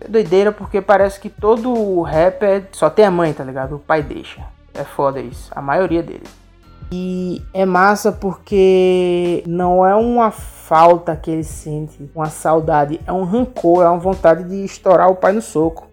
É 0.00 0.08
doideira 0.08 0.52
porque 0.52 0.80
parece 0.80 1.18
que 1.18 1.28
todo 1.28 2.02
rapper 2.02 2.68
só 2.72 2.88
tem 2.88 3.04
a 3.04 3.10
mãe, 3.10 3.32
tá 3.32 3.44
ligado? 3.44 3.76
O 3.76 3.78
pai 3.78 4.02
deixa. 4.02 4.42
É 4.74 4.84
foda 4.84 5.20
isso. 5.20 5.50
A 5.54 5.60
maioria 5.60 6.02
deles. 6.02 6.30
E 6.90 7.42
é 7.52 7.66
massa 7.66 8.10
porque 8.10 9.42
não 9.46 9.84
é 9.84 9.94
uma 9.94 10.30
falta 10.30 11.14
que 11.16 11.30
ele 11.30 11.44
sente, 11.44 12.10
uma 12.14 12.30
saudade, 12.30 13.00
é 13.06 13.12
um 13.12 13.24
rancor, 13.24 13.84
é 13.84 13.88
uma 13.88 13.98
vontade 13.98 14.44
de 14.44 14.64
estourar 14.64 15.10
o 15.10 15.16
pai 15.16 15.32
no 15.32 15.42
soco. 15.42 15.86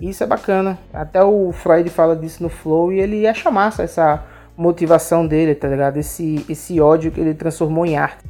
Isso 0.00 0.24
é 0.24 0.26
bacana. 0.26 0.78
Até 0.92 1.22
o 1.22 1.52
Freud 1.52 1.88
fala 1.90 2.16
disso 2.16 2.42
no 2.42 2.48
Flow 2.48 2.92
e 2.92 2.98
ele 2.98 3.26
acha 3.28 3.50
massa 3.50 3.82
essa 3.82 4.24
motivação 4.56 5.26
dele, 5.26 5.54
tá 5.54 5.68
ligado? 5.68 5.98
Esse, 5.98 6.44
esse 6.48 6.80
ódio 6.80 7.12
que 7.12 7.20
ele 7.20 7.34
transformou 7.34 7.86
em 7.86 7.96
arte. 7.96 8.24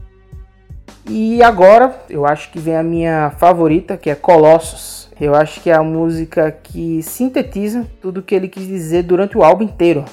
E 1.08 1.42
agora, 1.42 1.94
eu 2.08 2.26
acho 2.26 2.50
que 2.50 2.58
vem 2.58 2.76
a 2.76 2.82
minha 2.82 3.30
favorita, 3.38 3.96
que 3.96 4.10
é 4.10 4.14
Colossus. 4.14 4.99
Eu 5.20 5.34
acho 5.34 5.60
que 5.60 5.68
é 5.68 5.74
a 5.74 5.82
música 5.82 6.50
que 6.50 7.02
sintetiza 7.02 7.86
tudo 8.00 8.22
que 8.22 8.34
ele 8.34 8.48
quis 8.48 8.66
dizer 8.66 9.02
durante 9.02 9.36
o 9.36 9.44
álbum 9.44 9.64
inteiro. 9.64 10.04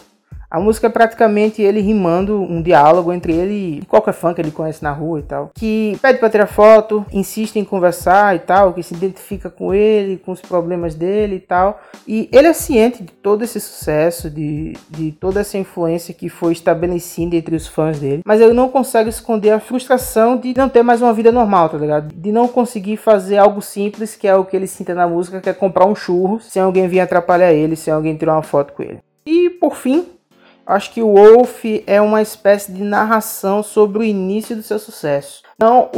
A 0.50 0.62
música 0.62 0.88
é 0.88 0.90
praticamente 0.90 1.62
ele 1.62 1.82
rimando 1.82 2.42
um 2.42 2.62
diálogo 2.62 3.12
entre 3.12 3.34
ele 3.34 3.80
e 3.80 3.86
qualquer 3.86 4.14
fã 4.14 4.34
que 4.34 4.40
ele 4.40 4.50
conhece 4.50 4.82
na 4.82 4.94
rua 4.94 5.20
e 5.20 5.24
tal. 5.24 5.52
Que 5.54 5.98
pede 6.02 6.20
pra 6.20 6.30
tirar 6.30 6.48
foto, 6.48 7.06
insiste 7.12 7.58
em 7.58 7.66
conversar 7.66 8.34
e 8.34 8.40
tal, 8.40 8.74
que 8.74 8.82
se 8.82 8.94
identifica 8.94 9.50
com 9.50 9.74
ele, 9.74 10.16
com 10.16 10.32
os 10.32 10.40
problemas 10.40 10.96
dele 10.96 11.36
e 11.36 11.40
tal. 11.42 11.82
E 12.08 12.30
ele 12.32 12.48
é 12.48 12.54
ciente 12.54 13.04
de 13.04 13.12
todo 13.12 13.44
esse 13.44 13.60
sucesso, 13.60 14.30
de, 14.30 14.72
de 14.90 15.12
toda 15.12 15.42
essa 15.42 15.58
influência 15.58 16.14
que 16.14 16.30
foi 16.30 16.54
estabelecida 16.54 17.36
entre 17.36 17.54
os 17.54 17.68
fãs 17.68 18.00
dele. 18.00 18.22
Mas 18.26 18.40
ele 18.40 18.54
não 18.54 18.70
consegue 18.70 19.10
esconder 19.10 19.52
a 19.52 19.60
frustração 19.60 20.38
de 20.38 20.54
não 20.56 20.70
ter 20.70 20.82
mais 20.82 21.02
uma 21.02 21.14
vida 21.14 21.30
normal, 21.30 21.68
tá 21.68 21.78
ligado? 21.78 22.14
De 22.16 22.32
não 22.32 22.48
conseguir 22.48 22.96
fazer 22.96 23.38
algo 23.38 23.62
simples, 23.62 24.16
que 24.16 24.26
é 24.26 24.36
o 24.36 24.46
que 24.46 24.56
ele 24.56 24.68
sinta 24.68 24.96
na 24.96 25.10
música, 25.10 25.42
que 25.42 25.50
é 25.50 25.54
comprar 25.54 25.86
um 25.86 25.96
churro 25.96 26.40
sem 26.40 26.62
alguém 26.62 26.88
vir 26.88 27.02
atrapalhar 27.02 27.52
ele, 27.52 27.76
sem 27.76 27.94
alguém 27.94 28.16
tirar 28.16 28.36
uma 28.36 28.44
foto 28.44 28.72
com 28.72 28.82
ele. 28.82 29.00
E 29.26 29.50
por 29.50 29.76
fim, 29.76 30.06
Acho 30.68 30.92
que 30.92 31.02
o 31.02 31.14
Wolf 31.14 31.64
é 31.88 32.02
uma 32.02 32.22
espécie 32.22 32.74
de 32.74 32.84
narração 32.84 33.64
sobre 33.64 34.00
o 34.00 34.04
início 34.04 34.54
do 34.54 34.62
seu 34.62 34.78
sucesso. 34.78 35.42
Não 35.58 35.90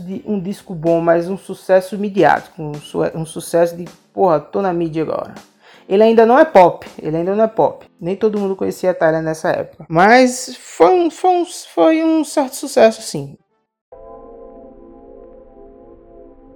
de 0.00 0.20
um 0.26 0.40
disco 0.40 0.74
bom, 0.74 1.00
mas 1.00 1.30
um 1.30 1.38
sucesso 1.38 1.96
midiático, 1.96 2.60
um, 2.60 2.74
su 2.74 3.02
um 3.14 3.24
sucesso 3.24 3.76
de, 3.76 3.84
porra, 4.12 4.40
tô 4.40 4.60
na 4.60 4.72
mídia 4.72 5.04
agora. 5.04 5.34
Ele 5.88 6.02
ainda 6.02 6.26
não 6.26 6.36
é 6.36 6.44
pop, 6.44 6.84
ele 7.00 7.18
ainda 7.18 7.36
não 7.36 7.44
é 7.44 7.48
pop. 7.48 7.86
Nem 8.00 8.16
todo 8.16 8.38
mundo 8.38 8.56
conhecia 8.56 8.90
a 8.90 8.94
Tyler 8.94 9.22
nessa 9.22 9.50
época. 9.50 9.86
Mas 9.88 10.56
foi 10.56 10.90
um, 10.90 11.08
foi 11.08 11.30
um, 11.30 11.44
foi 11.44 12.04
um 12.04 12.24
certo 12.24 12.56
sucesso, 12.56 13.02
sim. 13.02 13.36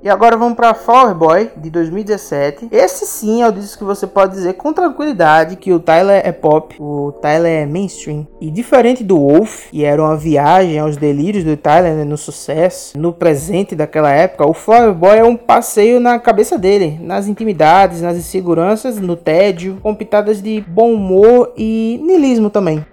E 0.04 0.11
agora 0.11 0.37
vamos 0.37 0.54
para 0.54 0.75
Flower 0.75 1.14
Boy 1.14 1.50
de 1.56 1.70
2017. 1.70 2.68
Esse 2.70 3.06
sim 3.06 3.40
é 3.40 3.49
o 3.49 3.52
disco 3.52 3.78
que 3.78 3.84
você 3.84 4.06
pode 4.06 4.34
dizer 4.34 4.52
com 4.52 4.70
tranquilidade 4.70 5.56
que 5.56 5.73
o 5.73 5.80
Tyler 5.80 6.20
é 6.23 6.30
pop, 6.30 6.76
o 6.78 7.11
Tyler 7.23 7.62
é 7.62 7.64
mainstream. 7.64 8.26
E 8.38 8.50
diferente 8.50 9.02
do 9.02 9.18
Wolf, 9.18 9.70
que 9.70 9.82
era 9.82 10.02
uma 10.02 10.14
viagem 10.14 10.78
aos 10.78 10.99
delírios 10.99 11.42
do 11.42 11.56
Tyler 11.56 11.94
né, 11.94 12.04
no 12.04 12.18
sucesso, 12.18 12.99
no 12.99 13.14
presente 13.14 13.75
daquela 13.75 14.11
época, 14.11 14.46
o 14.46 14.52
Flower 14.52 14.92
Boy 14.92 15.16
é 15.16 15.25
um 15.25 15.38
passeio 15.38 15.99
na 15.99 16.18
cabeça 16.18 16.58
dele, 16.58 17.00
nas 17.00 17.26
intimidades, 17.26 18.02
nas 18.02 18.18
inseguranças, 18.18 19.00
no 19.00 19.16
tédio, 19.16 19.78
com 19.82 19.94
pitadas 19.94 20.42
de 20.42 20.61
bom 20.68 20.92
humor 20.92 21.50
e 21.56 21.99
nilismo 22.04 22.50
também. 22.50 22.84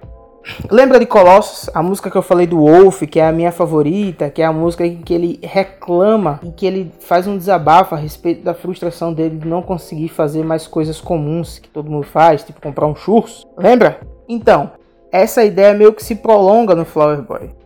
Lembra 0.70 1.00
de 1.00 1.06
Colossus, 1.06 1.70
a 1.74 1.84
música 1.84 2.10
que 2.10 2.18
eu 2.18 2.22
falei 2.22 2.48
do 2.48 2.58
Wolf, 2.58 3.02
que 3.04 3.20
é 3.20 3.28
a 3.28 3.32
minha 3.32 3.52
favorita, 3.52 4.30
que 4.30 4.42
é 4.42 4.46
a 4.46 4.52
música 4.52 4.86
em 4.86 5.02
que 5.02 5.14
ele 5.14 5.40
reclama, 5.44 6.40
em 6.44 6.52
que 6.52 6.66
ele 6.66 6.92
faz 7.00 7.28
um 7.28 7.38
desabafo 7.38 7.96
a 7.96 7.98
respeito 7.98 8.44
da 8.44 8.54
frustração 8.54 9.14
dele 9.14 9.38
de 9.38 9.48
não 9.48 9.62
conseguir 9.62 10.10
fazer 10.10 10.44
mais 10.44 10.68
coisas 10.68 11.00
comuns 11.00 11.60
que 11.60 11.70
todo 11.70 11.92
mundo 11.92 12.06
faz, 12.06 12.44
tipo 12.44 12.62
comprar 12.62 12.88
um 12.88 12.96
churros. 12.96 13.46
Lembra? 13.58 14.00
Então, 14.28 14.72
essa 15.12 15.44
ideia 15.44 15.74
meio 15.74 15.94
que 15.94 16.04
se 16.04 16.16
prolonga 16.16 16.74
no 16.74 16.86
Flower 16.86 17.22
Boy 17.22 17.61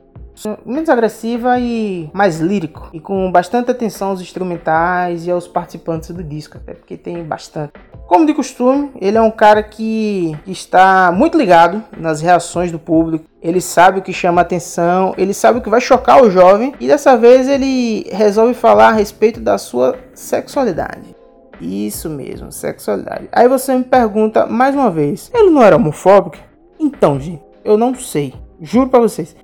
menos 0.65 0.89
agressiva 0.89 1.59
e 1.59 2.09
mais 2.13 2.39
lírico 2.39 2.89
e 2.91 2.99
com 2.99 3.31
bastante 3.31 3.71
atenção 3.71 4.09
aos 4.09 4.21
instrumentais 4.21 5.25
e 5.25 5.31
aos 5.31 5.47
participantes 5.47 6.09
do 6.11 6.23
disco, 6.23 6.57
até 6.57 6.73
porque 6.73 6.97
tem 6.97 7.23
bastante. 7.23 7.73
Como 8.07 8.25
de 8.25 8.33
costume, 8.33 8.91
ele 9.01 9.17
é 9.17 9.21
um 9.21 9.31
cara 9.31 9.63
que 9.63 10.37
está 10.45 11.11
muito 11.11 11.37
ligado 11.37 11.83
nas 11.97 12.21
reações 12.21 12.71
do 12.71 12.77
público. 12.77 13.25
Ele 13.41 13.61
sabe 13.61 13.99
o 13.99 14.01
que 14.01 14.13
chama 14.13 14.41
atenção, 14.41 15.13
ele 15.17 15.33
sabe 15.33 15.59
o 15.59 15.61
que 15.61 15.69
vai 15.69 15.81
chocar 15.81 16.21
o 16.21 16.29
jovem 16.29 16.73
e 16.79 16.87
dessa 16.87 17.17
vez 17.17 17.47
ele 17.47 18.07
resolve 18.11 18.53
falar 18.53 18.89
a 18.89 18.93
respeito 18.93 19.39
da 19.39 19.57
sua 19.57 19.95
sexualidade. 20.13 21.15
Isso 21.59 22.09
mesmo, 22.09 22.51
sexualidade. 22.51 23.29
Aí 23.31 23.47
você 23.47 23.75
me 23.75 23.83
pergunta 23.83 24.45
mais 24.45 24.75
uma 24.75 24.91
vez: 24.91 25.31
ele 25.33 25.49
não 25.49 25.63
era 25.63 25.75
homofóbico? 25.75 26.37
Então, 26.79 27.19
gente, 27.19 27.43
eu 27.63 27.77
não 27.77 27.95
sei. 27.95 28.33
Juro 28.61 28.89
para 28.89 29.01
vocês 29.01 29.35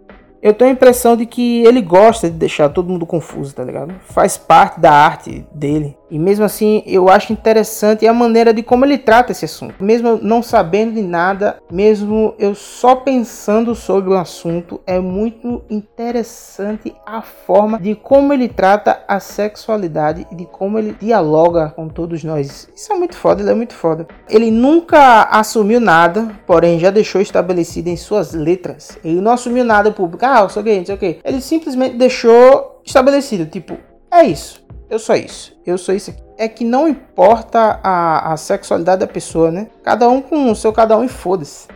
eu 0.42 0.54
tenho 0.54 0.72
a 0.72 0.74
impressão 0.74 1.16
de 1.16 1.26
que 1.26 1.64
ele 1.64 1.82
gosta 1.82 2.30
de 2.30 2.36
deixar 2.36 2.70
todo 2.70 2.90
mundo 2.90 3.06
confuso, 3.06 3.54
tá 3.54 3.64
ligado? 3.64 3.94
Faz 4.06 4.38
parte 4.38 4.80
da 4.80 4.92
arte 4.92 5.46
dele. 5.54 5.96
E 6.12 6.20
mesmo 6.20 6.44
assim, 6.44 6.84
eu 6.86 7.08
acho 7.08 7.32
interessante 7.32 8.06
a 8.06 8.14
maneira 8.14 8.54
de 8.54 8.62
como 8.62 8.84
ele 8.84 8.98
trata 8.98 9.32
esse 9.32 9.46
assunto. 9.46 9.82
Mesmo 9.82 10.20
não 10.22 10.44
sabendo 10.44 10.96
de 10.96 11.02
nada, 11.02 11.64
mesmo 11.72 12.36
eu 12.38 12.54
só 12.54 12.98
pensando 12.98 13.74
sobre 13.74 14.10
o 14.10 14.18
assunto, 14.18 14.82
é 14.86 15.00
muito 15.00 15.64
interessante 15.70 16.94
a 17.06 17.22
forma 17.22 17.80
de 17.80 17.96
como 17.96 18.34
ele 18.34 18.50
trata 18.50 19.02
a 19.08 19.22
sexualidade 19.22 20.28
e 20.30 20.36
de 20.36 20.46
como 20.46 20.78
ele 20.78 20.94
dialoga 21.00 21.70
com 21.70 21.88
todos 21.88 22.26
nós. 22.26 22.68
Isso 22.76 22.92
é 22.92 22.98
muito 22.98 23.16
foda, 23.16 23.42
ele 23.42 23.52
é 23.52 23.56
muito 23.56 23.74
foda. 23.74 24.06
Ele 24.30 24.52
nunca 24.52 25.24
assumiu 25.32 25.80
nada, 25.80 26.36
porém 26.46 26.78
já 26.78 26.92
deixou 26.92 27.22
estabelecido 27.22 27.88
em 27.88 27.96
suas 27.96 28.34
letras. 28.34 28.98
Ele 29.02 29.22
não 29.22 29.32
assumiu 29.32 29.64
nada 29.64 29.92
público. 29.92 30.26
Ah, 30.26 30.42
eu 30.42 30.50
sou 30.50 30.62
gay, 30.62 30.80
não 30.80 30.86
sei 30.86 30.96
o 30.96 30.98
quê. 30.98 31.20
Ele 31.24 31.40
simplesmente 31.40 31.96
deixou 31.96 32.82
estabelecido, 32.84 33.46
tipo, 33.46 33.78
é 34.12 34.24
isso 34.26 34.62
eu 34.92 35.00
sou 35.00 35.16
isso, 35.16 35.58
eu 35.66 35.78
sou 35.78 35.96
isso 35.96 36.12
aqui. 36.12 36.22
É 36.38 36.50
que 36.50 36.66
não 36.66 36.86
importa 36.86 37.80
a, 37.82 38.34
a 38.34 38.38
sexualidade 38.38 39.00
da 39.00 39.08
pessoa, 39.08 39.50
né? 39.50 39.68
Cada 39.82 40.10
um 40.10 40.22
com 40.22 40.52
o 40.52 40.56
seu 40.56 40.74
cada 40.74 40.98
um 40.98 41.04
e 41.06 41.08
foda-se. 41.08 41.70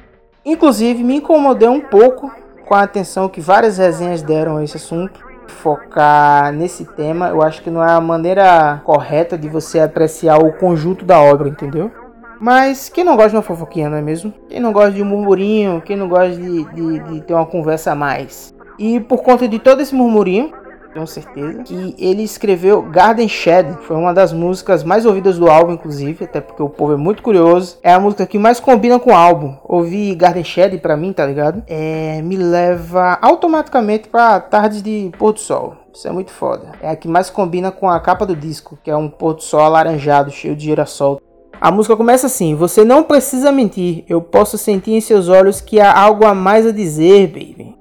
Inclusive, 0.43 1.01
me 1.01 1.15
incomodei 1.15 1.69
um 1.69 1.79
pouco 1.79 2.29
com 2.67 2.75
a 2.75 2.81
atenção 2.81 3.29
que 3.29 3.39
várias 3.39 3.77
resenhas 3.77 4.21
deram 4.21 4.57
a 4.57 4.63
esse 4.65 4.75
assunto. 4.75 5.23
Focar 5.47 6.51
nesse 6.51 6.83
tema, 6.83 7.29
eu 7.29 7.41
acho 7.41 7.61
que 7.61 7.69
não 7.69 7.81
é 7.81 7.89
a 7.89 8.01
maneira 8.01 8.81
correta 8.83 9.37
de 9.37 9.47
você 9.47 9.79
apreciar 9.79 10.37
o 10.39 10.51
conjunto 10.51 11.05
da 11.05 11.21
obra, 11.21 11.47
entendeu? 11.47 11.89
Mas 12.37 12.89
quem 12.89 13.05
não 13.05 13.15
gosta 13.15 13.29
de 13.29 13.35
uma 13.37 13.43
fofoquinha, 13.43 13.89
não 13.89 13.97
é 13.97 14.01
mesmo? 14.01 14.33
Quem 14.49 14.59
não 14.59 14.73
gosta 14.73 14.91
de 14.91 15.01
um 15.01 15.05
murmurinho, 15.05 15.81
quem 15.85 15.95
não 15.95 16.09
gosta 16.09 16.35
de, 16.35 16.65
de, 16.73 16.99
de 16.99 17.21
ter 17.21 17.33
uma 17.33 17.45
conversa 17.45 17.93
a 17.93 17.95
mais? 17.95 18.53
E 18.77 18.99
por 18.99 19.23
conta 19.23 19.47
de 19.47 19.57
todo 19.57 19.81
esse 19.81 19.95
murmurinho, 19.95 20.51
tenho 20.95 21.05
certeza, 21.05 21.63
que 21.63 21.93
ele 21.99 22.23
escreveu 22.23 22.81
Garden 22.81 23.27
Shed, 23.27 23.79
foi 23.81 23.97
uma 23.97 24.13
das 24.13 24.31
músicas 24.31 24.81
mais 24.81 25.05
ouvidas 25.05 25.37
do 25.37 25.49
álbum, 25.49 25.73
inclusive, 25.73 26.23
até 26.23 26.39
porque 26.39 26.63
o 26.63 26.69
povo 26.69 26.93
é 26.93 26.95
muito 26.95 27.21
curioso. 27.21 27.77
É 27.83 27.93
a 27.93 27.99
música 27.99 28.25
que 28.25 28.39
mais 28.39 28.61
combina 28.61 28.97
com 28.97 29.11
o 29.11 29.15
álbum. 29.15 29.57
Ouvir 29.65 30.15
Garden 30.15 30.43
Shed 30.43 30.77
pra 30.77 30.95
mim, 30.95 31.11
tá 31.11 31.25
ligado? 31.25 31.63
É, 31.67 32.21
me 32.21 32.37
leva 32.37 33.19
automaticamente 33.21 34.07
para 34.07 34.39
tardes 34.39 34.81
de 34.81 35.11
pôr 35.19 35.33
do 35.33 35.39
sol. 35.39 35.75
Isso 35.93 36.07
é 36.07 36.11
muito 36.13 36.31
foda. 36.31 36.71
É 36.81 36.89
a 36.89 36.95
que 36.95 37.09
mais 37.09 37.29
combina 37.29 37.71
com 37.71 37.89
a 37.89 37.99
capa 37.99 38.25
do 38.25 38.35
disco, 38.35 38.79
que 38.81 38.89
é 38.89 38.95
um 38.95 39.09
pôr 39.09 39.33
do 39.33 39.43
sol 39.43 39.59
alaranjado, 39.59 40.31
cheio 40.31 40.55
de 40.55 40.63
girassol. 40.63 41.19
A 41.59 41.71
música 41.71 41.97
começa 41.97 42.27
assim: 42.27 42.55
Você 42.55 42.85
não 42.85 43.03
precisa 43.03 43.51
mentir, 43.51 44.05
eu 44.07 44.21
posso 44.21 44.57
sentir 44.57 44.93
em 44.93 45.01
seus 45.01 45.27
olhos 45.27 45.59
que 45.59 45.79
há 45.79 45.91
algo 45.97 46.25
a 46.25 46.33
mais 46.33 46.65
a 46.65 46.71
dizer, 46.71 47.27
baby. 47.27 47.75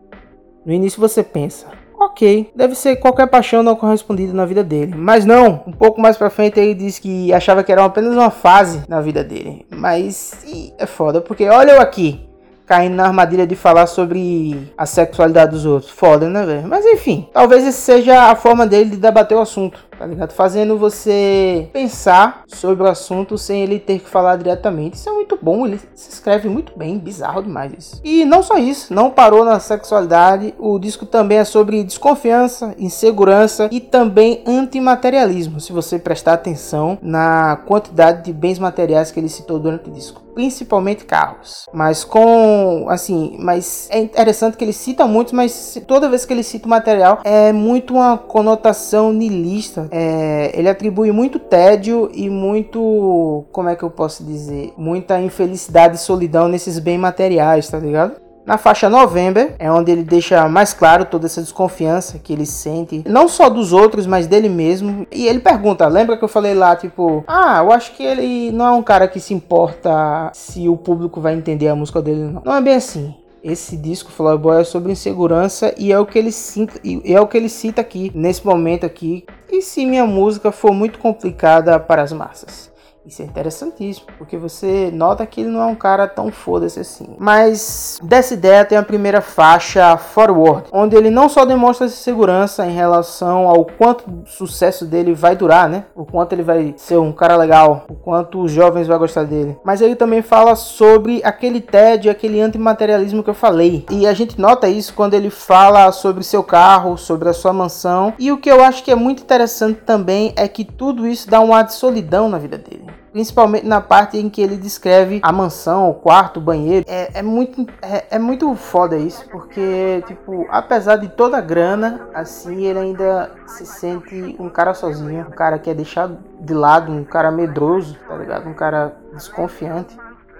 No 0.66 0.72
início 0.72 1.00
você 1.00 1.22
pensa, 1.22 1.66
ok, 2.14 2.52
deve 2.54 2.76
ser 2.76 2.96
qualquer 2.96 3.26
paixão 3.26 3.60
não 3.64 3.74
correspondida 3.74 4.32
na 4.32 4.46
vida 4.46 4.62
dele. 4.62 4.94
Mas 4.96 5.24
não, 5.24 5.64
um 5.66 5.72
pouco 5.72 6.00
mais 6.00 6.16
pra 6.16 6.30
frente 6.30 6.60
ele 6.60 6.72
disse 6.72 7.00
que 7.00 7.32
achava 7.32 7.64
que 7.64 7.72
era 7.72 7.84
apenas 7.84 8.14
uma 8.14 8.30
fase 8.30 8.82
na 8.88 9.00
vida 9.00 9.24
dele. 9.24 9.66
Mas 9.68 10.32
é 10.78 10.86
foda, 10.86 11.20
porque 11.20 11.48
olha 11.48 11.72
eu 11.72 11.80
aqui, 11.80 12.24
caindo 12.66 12.94
na 12.94 13.06
armadilha 13.06 13.44
de 13.44 13.56
falar 13.56 13.86
sobre 13.86 14.72
a 14.78 14.86
sexualidade 14.86 15.50
dos 15.50 15.66
outros. 15.66 15.90
Foda, 15.90 16.28
né, 16.28 16.46
velho? 16.46 16.68
Mas 16.68 16.86
enfim, 16.86 17.28
talvez 17.32 17.66
esse 17.66 17.80
seja 17.80 18.30
a 18.30 18.36
forma 18.36 18.64
dele 18.64 18.90
de 18.90 18.96
debater 18.96 19.36
o 19.36 19.40
assunto 19.40 19.80
tá 19.98 20.06
ligado? 20.06 20.32
Fazendo 20.32 20.78
você 20.78 21.68
pensar 21.72 22.44
sobre 22.46 22.82
o 22.82 22.86
assunto 22.86 23.36
sem 23.38 23.62
ele 23.62 23.78
ter 23.78 23.98
que 23.98 24.08
falar 24.08 24.36
diretamente. 24.36 24.96
Isso 24.96 25.08
é 25.08 25.12
muito 25.12 25.38
bom, 25.40 25.66
ele 25.66 25.80
se 25.94 26.10
escreve 26.10 26.48
muito 26.48 26.76
bem, 26.76 26.98
bizarro 26.98 27.42
demais 27.42 27.72
isso. 27.76 28.00
E 28.04 28.24
não 28.24 28.42
só 28.42 28.58
isso, 28.58 28.92
não 28.92 29.10
parou 29.10 29.44
na 29.44 29.60
sexualidade, 29.60 30.54
o 30.58 30.78
disco 30.78 31.06
também 31.06 31.38
é 31.38 31.44
sobre 31.44 31.82
desconfiança, 31.84 32.74
insegurança 32.78 33.68
e 33.70 33.80
também 33.80 34.42
antimaterialismo, 34.46 35.60
se 35.60 35.72
você 35.72 35.98
prestar 35.98 36.34
atenção 36.34 36.98
na 37.00 37.56
quantidade 37.66 38.24
de 38.24 38.32
bens 38.32 38.58
materiais 38.58 39.10
que 39.10 39.20
ele 39.20 39.28
citou 39.28 39.58
durante 39.58 39.88
o 39.88 39.92
disco 39.92 40.24
principalmente 40.34 41.04
carros. 41.04 41.66
Mas 41.72 42.04
com 42.04 42.86
assim, 42.88 43.36
mas 43.38 43.88
é 43.90 44.00
interessante 44.00 44.56
que 44.56 44.64
ele 44.64 44.72
cita 44.72 45.06
muitos, 45.06 45.32
mas 45.32 45.80
toda 45.86 46.08
vez 46.08 46.24
que 46.24 46.32
ele 46.32 46.42
cita 46.42 46.66
o 46.66 46.70
material 46.70 47.20
é 47.24 47.52
muito 47.52 47.94
uma 47.94 48.18
conotação 48.18 49.12
nilista 49.12 49.83
é, 49.90 50.52
ele 50.54 50.68
atribui 50.68 51.10
muito 51.12 51.38
tédio 51.38 52.10
e 52.12 52.28
muito, 52.30 53.44
como 53.52 53.68
é 53.68 53.76
que 53.76 53.82
eu 53.82 53.90
posso 53.90 54.24
dizer, 54.24 54.72
muita 54.76 55.20
infelicidade 55.20 55.96
e 55.96 55.98
solidão 55.98 56.48
nesses 56.48 56.78
bens 56.78 56.98
materiais, 56.98 57.68
tá 57.68 57.78
ligado? 57.78 58.24
Na 58.46 58.58
faixa 58.58 58.90
November 58.90 59.54
é 59.58 59.72
onde 59.72 59.90
ele 59.90 60.02
deixa 60.02 60.46
mais 60.50 60.74
claro 60.74 61.06
toda 61.06 61.24
essa 61.24 61.40
desconfiança 61.40 62.18
que 62.18 62.30
ele 62.30 62.44
sente, 62.44 63.02
não 63.06 63.26
só 63.26 63.48
dos 63.48 63.72
outros, 63.72 64.06
mas 64.06 64.26
dele 64.26 64.50
mesmo. 64.50 65.06
E 65.10 65.26
ele 65.26 65.40
pergunta: 65.40 65.88
lembra 65.88 66.16
que 66.16 66.24
eu 66.24 66.28
falei 66.28 66.52
lá, 66.52 66.76
tipo, 66.76 67.24
ah, 67.26 67.62
eu 67.64 67.72
acho 67.72 67.92
que 67.92 68.02
ele 68.02 68.52
não 68.52 68.66
é 68.66 68.70
um 68.72 68.82
cara 68.82 69.08
que 69.08 69.18
se 69.18 69.32
importa 69.32 70.30
se 70.34 70.68
o 70.68 70.76
público 70.76 71.22
vai 71.22 71.34
entender 71.34 71.68
a 71.68 71.74
música 71.74 72.02
dele, 72.02 72.24
não. 72.24 72.42
Não 72.44 72.54
é 72.54 72.60
bem 72.60 72.74
assim. 72.74 73.14
Esse 73.44 73.76
disco 73.76 74.10
Flower 74.10 74.38
Boy 74.38 74.62
é 74.62 74.64
sobre 74.64 74.90
insegurança 74.90 75.74
e 75.76 75.92
é 75.92 75.98
o 75.98 76.06
que 76.06 76.18
ele 76.18 76.32
cita, 76.32 76.80
é 77.04 77.20
o 77.20 77.26
que 77.26 77.36
ele 77.36 77.50
cita 77.50 77.82
aqui 77.82 78.10
nesse 78.14 78.42
momento 78.42 78.86
aqui. 78.86 79.26
E 79.52 79.60
se 79.60 79.84
minha 79.84 80.06
música 80.06 80.50
for 80.50 80.72
muito 80.72 80.98
complicada 80.98 81.78
para 81.78 82.00
as 82.00 82.10
massas? 82.10 82.72
Isso 83.06 83.20
é 83.20 83.24
interessantíssimo, 83.26 84.06
porque 84.16 84.38
você 84.38 84.90
nota 84.90 85.26
que 85.26 85.42
ele 85.42 85.50
não 85.50 85.60
é 85.60 85.66
um 85.66 85.74
cara 85.74 86.08
tão 86.08 86.32
foda-se 86.32 86.80
assim. 86.80 87.14
Mas 87.18 87.98
dessa 88.02 88.32
ideia 88.32 88.64
tem 88.64 88.78
a 88.78 88.82
primeira 88.82 89.20
faixa, 89.20 89.94
Forward, 89.98 90.68
onde 90.72 90.96
ele 90.96 91.10
não 91.10 91.28
só 91.28 91.44
demonstra 91.44 91.86
segurança 91.88 92.66
em 92.66 92.72
relação 92.72 93.46
ao 93.46 93.66
quanto 93.66 94.04
o 94.08 94.26
sucesso 94.26 94.86
dele 94.86 95.12
vai 95.12 95.36
durar, 95.36 95.68
né? 95.68 95.84
O 95.94 96.06
quanto 96.06 96.32
ele 96.32 96.42
vai 96.42 96.74
ser 96.78 96.96
um 96.96 97.12
cara 97.12 97.36
legal, 97.36 97.84
o 97.90 97.94
quanto 97.94 98.40
os 98.40 98.50
jovens 98.50 98.86
vão 98.86 98.98
gostar 98.98 99.24
dele. 99.24 99.58
Mas 99.62 99.82
ele 99.82 99.96
também 99.96 100.22
fala 100.22 100.56
sobre 100.56 101.20
aquele 101.22 101.60
tédio, 101.60 102.10
aquele 102.10 102.40
antimaterialismo 102.40 103.22
que 103.22 103.28
eu 103.28 103.34
falei. 103.34 103.84
E 103.90 104.06
a 104.06 104.14
gente 104.14 104.40
nota 104.40 104.66
isso 104.66 104.94
quando 104.94 105.12
ele 105.12 105.28
fala 105.28 105.92
sobre 105.92 106.24
seu 106.24 106.42
carro, 106.42 106.96
sobre 106.96 107.28
a 107.28 107.34
sua 107.34 107.52
mansão. 107.52 108.14
E 108.18 108.32
o 108.32 108.38
que 108.38 108.50
eu 108.50 108.64
acho 108.64 108.82
que 108.82 108.90
é 108.90 108.94
muito 108.94 109.22
interessante 109.22 109.80
também 109.84 110.32
é 110.36 110.48
que 110.48 110.64
tudo 110.64 111.06
isso 111.06 111.28
dá 111.28 111.40
um 111.40 111.52
ar 111.52 111.64
de 111.64 111.74
solidão 111.74 112.30
na 112.30 112.38
vida 112.38 112.56
dele 112.56 112.93
principalmente 113.14 113.64
na 113.64 113.80
parte 113.80 114.18
em 114.18 114.28
que 114.28 114.42
ele 114.42 114.56
descreve 114.56 115.20
a 115.22 115.30
mansão, 115.30 115.88
o 115.88 115.94
quarto, 115.94 116.38
o 116.38 116.40
banheiro. 116.40 116.84
É, 116.88 117.20
é 117.20 117.22
muito 117.22 117.64
é, 117.80 118.06
é, 118.10 118.18
muito 118.18 118.52
foda 118.56 118.96
isso, 118.96 119.24
porque 119.30 120.02
tipo, 120.04 120.44
apesar 120.50 120.96
de 120.96 121.06
toda 121.06 121.38
a 121.38 121.40
grana, 121.40 122.08
assim 122.12 122.64
ele 122.64 122.80
ainda 122.80 123.30
se 123.46 123.64
sente 123.64 124.34
um 124.36 124.48
cara 124.48 124.74
sozinho, 124.74 125.28
um 125.28 125.30
cara 125.30 125.60
que 125.60 125.70
é 125.70 125.74
deixado 125.74 126.18
de 126.40 126.52
lado, 126.52 126.90
um 126.90 127.04
cara 127.04 127.30
medroso, 127.30 127.96
tá 128.08 128.16
ligado? 128.16 128.48
Um 128.48 128.54
cara 128.54 128.96
desconfiante. 129.12 129.96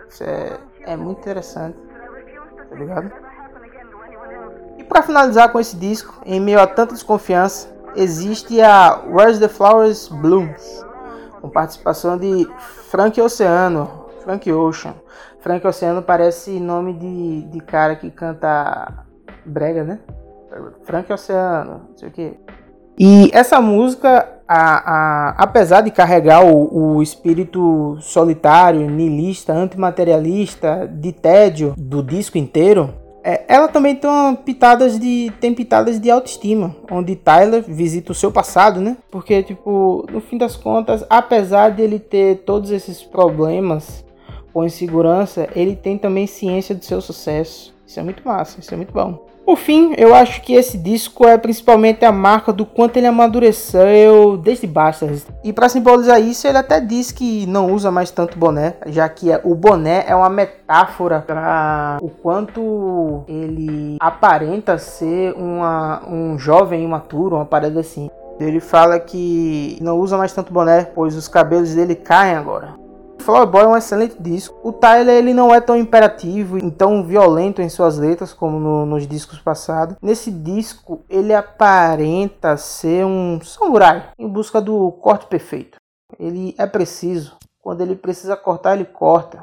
Isso 0.09 0.25
é, 0.25 0.59
é 0.81 0.97
muito 0.97 1.21
interessante, 1.21 1.79
tá 2.69 2.75
ligado? 2.75 3.13
E 4.79 4.83
para 4.83 5.01
finalizar 5.01 5.53
com 5.53 5.61
esse 5.61 5.77
disco, 5.77 6.21
em 6.27 6.41
meio 6.41 6.59
a 6.59 6.67
tanta 6.67 6.93
desconfiança, 6.93 7.69
existe 7.95 8.61
a 8.61 9.01
Where's 9.09 9.39
the 9.39 9.49
Flowers 9.49 10.09
Blooms 10.09 10.85
com 11.45 11.51
participação 11.51 12.17
de 12.17 12.49
Frank 12.91 13.21
Oceano, 13.21 14.07
Frank 14.23 14.51
Ocean. 14.51 14.95
Frank 15.41 15.67
Oceano 15.67 16.01
parece 16.01 16.59
nome 16.59 16.95
de, 16.95 17.43
de 17.43 17.61
cara 17.61 17.97
que 17.97 18.11
canta 18.11 19.05
brega, 19.45 19.85
né? 19.85 19.99
Frank 20.85 21.13
Oceano, 21.13 21.83
não 21.91 21.99
sei 21.99 22.09
o 22.09 22.11
que. 22.11 22.33
E 22.99 23.31
essa 23.35 23.61
música, 23.61 24.27
a, 24.49 24.93
a, 24.93 25.29
apesar 25.37 25.83
de 25.83 25.91
carregar 25.91 26.43
o, 26.47 26.95
o 26.95 27.03
espírito 27.03 27.99
solitário, 28.01 28.89
niilista, 28.89 29.53
antimaterialista, 29.53 30.89
de 30.91 31.13
tédio 31.13 31.75
do 31.77 32.03
disco 32.03 32.39
inteiro, 32.39 32.95
é, 33.27 33.43
ela 33.49 33.69
também 33.69 33.97
tem 33.97 34.11
pitadas 34.45 34.99
de 34.99 35.33
tem 35.41 35.55
pitadas 35.55 35.99
de 35.99 36.11
autoestima, 36.11 36.77
onde 36.91 37.17
Tyler 37.17 37.65
visita 37.67 38.13
o 38.13 38.15
seu 38.15 38.31
passado, 38.31 38.83
né? 38.83 38.99
Porque 39.11 39.43
tipo, 39.43 40.07
no 40.13 40.21
fim 40.21 40.37
das 40.37 40.57
contas, 40.57 41.03
apesar 41.09 41.71
de 41.71 41.81
ele 41.81 41.99
ter 41.99 42.43
todos 42.45 42.71
esses 42.71 43.03
problemas 43.03 44.05
com 44.53 44.63
insegurança, 44.63 45.49
ele 45.57 45.75
tem 45.75 45.97
também 45.97 46.27
ciência 46.27 46.75
do 46.75 46.85
seu 46.85 47.01
sucesso. 47.01 47.75
Isso 47.87 47.99
é 47.99 48.03
muito 48.03 48.23
massa, 48.23 48.61
isso 48.61 48.75
é 48.75 48.77
muito 48.77 48.93
bom. 48.93 49.27
Por 49.45 49.59
fim, 49.59 49.95
eu 49.99 50.15
acho 50.15 50.41
que 50.41 50.55
esse 50.55 50.79
disco 50.79 51.27
é 51.27 51.37
principalmente 51.37 52.03
a 52.05 52.11
marca 52.11 52.51
do 52.51 52.65
quanto 52.65 52.97
ele 52.97 53.07
amadureceu 53.07 54.39
desde 54.39 54.67
Bastards. 54.67 55.27
E 55.43 55.53
para 55.53 55.69
simbolizar 55.69 56.19
isso, 56.21 56.47
ele 56.47 56.57
até 56.57 56.81
diz 56.81 57.13
que 57.13 57.45
não 57.47 57.71
usa 57.71 57.91
mais 57.91 58.11
tanto 58.11 58.39
boné, 58.39 58.75
já 58.87 59.07
que 59.07 59.31
é, 59.31 59.41
o 59.45 59.55
boné 59.55 60.05
é 60.09 60.17
uma 60.17 60.31
metáfora 60.31 61.21
para 61.21 61.99
o 62.01 62.09
quanto 62.09 63.23
ele 63.29 63.97
aparenta 64.01 64.79
ser 64.79 65.35
uma, 65.35 66.03
um 66.09 66.39
jovem 66.39 66.83
imaturo, 66.83 67.37
uma 67.37 67.45
parada 67.45 67.81
assim. 67.81 68.09
Ele 68.41 68.61
fala 68.61 68.99
que 68.99 69.79
não 69.81 69.99
usa 69.99 70.17
mais 70.17 70.33
tanto 70.33 70.53
boné, 70.53 70.85
pois 70.95 71.15
os 71.15 71.29
cabelos 71.29 71.75
dele 71.75 71.95
caem 71.95 72.35
agora. 72.35 72.84
Flower 73.25 73.47
Boy 73.47 73.63
é 73.63 73.67
um 73.67 73.77
excelente 73.77 74.17
disco. 74.21 74.55
O 74.63 74.71
Tyler 74.71 75.17
ele 75.17 75.33
não 75.33 75.55
é 75.55 75.59
tão 75.59 75.75
imperativo 75.75 76.59
e 76.59 76.71
tão 76.71 77.03
violento 77.03 77.63
em 77.63 77.71
suas 77.71 77.97
letras 77.97 78.35
como 78.35 78.61
no, 78.61 78.85
nos 78.85 79.07
discos 79.07 79.39
passados. 79.39 79.97
Nesse 80.03 80.31
disco 80.31 81.01
ele 81.09 81.33
aparenta 81.33 82.59
ser 82.59 83.07
um 83.07 83.41
samurai 83.41 84.11
em 84.19 84.29
busca 84.29 84.61
do 84.61 84.93
corte 84.93 85.27
perfeito. 85.27 85.79
Ele 86.21 86.55
é 86.59 86.67
preciso. 86.67 87.37
Quando 87.63 87.81
ele 87.81 87.97
precisa 87.97 88.37
cortar, 88.37 88.75
ele 88.75 88.85
corta. 88.85 89.43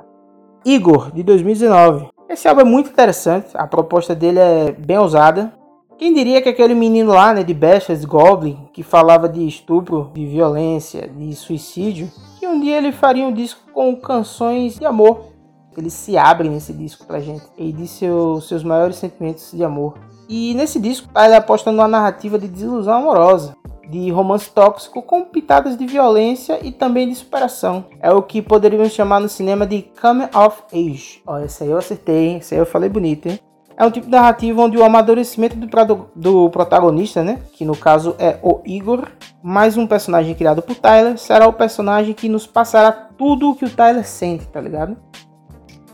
Igor, 0.64 1.12
de 1.12 1.24
2019. 1.24 2.10
Esse 2.30 2.48
álbum 2.48 2.62
é 2.62 2.66
muito 2.66 2.92
interessante. 2.92 3.50
A 3.56 3.66
proposta 3.66 4.14
dele 4.14 4.38
é 4.38 4.72
bem 4.72 5.00
ousada. 5.00 5.52
Quem 5.98 6.14
diria 6.14 6.40
que 6.40 6.50
aquele 6.50 6.76
menino 6.76 7.14
lá, 7.14 7.34
né, 7.34 7.44
de 7.44 7.54
Bestas 7.54 8.06
Goblin, 8.06 8.70
que 8.74 8.84
falava 8.84 9.28
de 9.28 9.48
estupro, 9.48 10.12
de 10.14 10.28
violência, 10.28 11.08
de 11.08 11.36
suicídio, 11.36 12.12
um 12.52 12.60
dia 12.60 12.78
ele 12.78 12.92
faria 12.92 13.26
um 13.26 13.34
disco 13.34 13.72
com 13.72 13.96
canções 13.96 14.78
de 14.78 14.86
amor. 14.86 15.32
Ele 15.78 15.90
se 15.90 16.18
abre 16.18 16.50
nesse 16.50 16.74
disco 16.74 17.06
pra 17.06 17.22
gente 17.22 17.46
e 17.58 17.72
diz 17.72 17.92
seu, 17.92 18.42
seus 18.42 18.64
maiores 18.64 18.98
sentimentos 18.98 19.52
de 19.52 19.64
amor. 19.64 19.98
E 20.28 20.54
nesse 20.54 20.80
disco 20.80 21.08
ele 21.16 21.36
aposta 21.36 21.72
numa 21.72 21.88
narrativa 21.88 22.38
de 22.38 22.48
desilusão 22.48 22.94
amorosa, 22.94 23.56
de 23.90 24.10
romance 24.12 24.50
tóxico 24.50 25.02
com 25.02 25.24
pitadas 25.24 25.78
de 25.78 25.86
violência 25.86 26.60
e 26.66 26.72
também 26.72 27.08
de 27.08 27.16
superação. 27.16 27.86
É 28.00 28.12
o 28.12 28.22
que 28.22 28.42
poderíamos 28.42 28.92
chamar 28.92 29.20
no 29.20 29.30
cinema 29.30 29.66
de 29.66 29.82
coming 30.02 30.30
of 30.36 30.64
age. 30.74 31.22
Olha, 31.26 31.46
esse 31.46 31.64
aí 31.64 31.70
eu 31.70 31.78
acertei, 31.78 32.28
hein? 32.28 32.38
Esse 32.38 32.54
aí 32.54 32.62
eu 32.62 32.66
falei 32.66 32.90
bonito, 32.90 33.28
hein? 33.28 33.40
É 33.82 33.86
um 33.86 33.90
tipo 33.90 34.06
de 34.06 34.12
narrativa 34.12 34.62
onde 34.62 34.78
o 34.78 34.84
amadurecimento 34.84 35.56
do, 35.56 36.12
do 36.16 36.50
protagonista, 36.52 37.24
né, 37.24 37.40
que 37.52 37.66
no 37.66 37.76
caso 37.76 38.16
é 38.20 38.38
o 38.44 38.62
Igor, 38.64 39.08
mais 39.42 39.76
um 39.76 39.88
personagem 39.88 40.36
criado 40.36 40.62
por 40.62 40.76
Tyler, 40.76 41.18
será 41.18 41.48
o 41.48 41.54
personagem 41.54 42.14
que 42.14 42.30
nos 42.30 42.46
passará 42.46 42.92
tudo 42.92 43.50
o 43.50 43.56
que 43.56 43.66
o 43.66 43.70
Tyler 43.72 44.06
sente, 44.06 44.46
tá 44.46 44.62
ligado? 44.62 44.96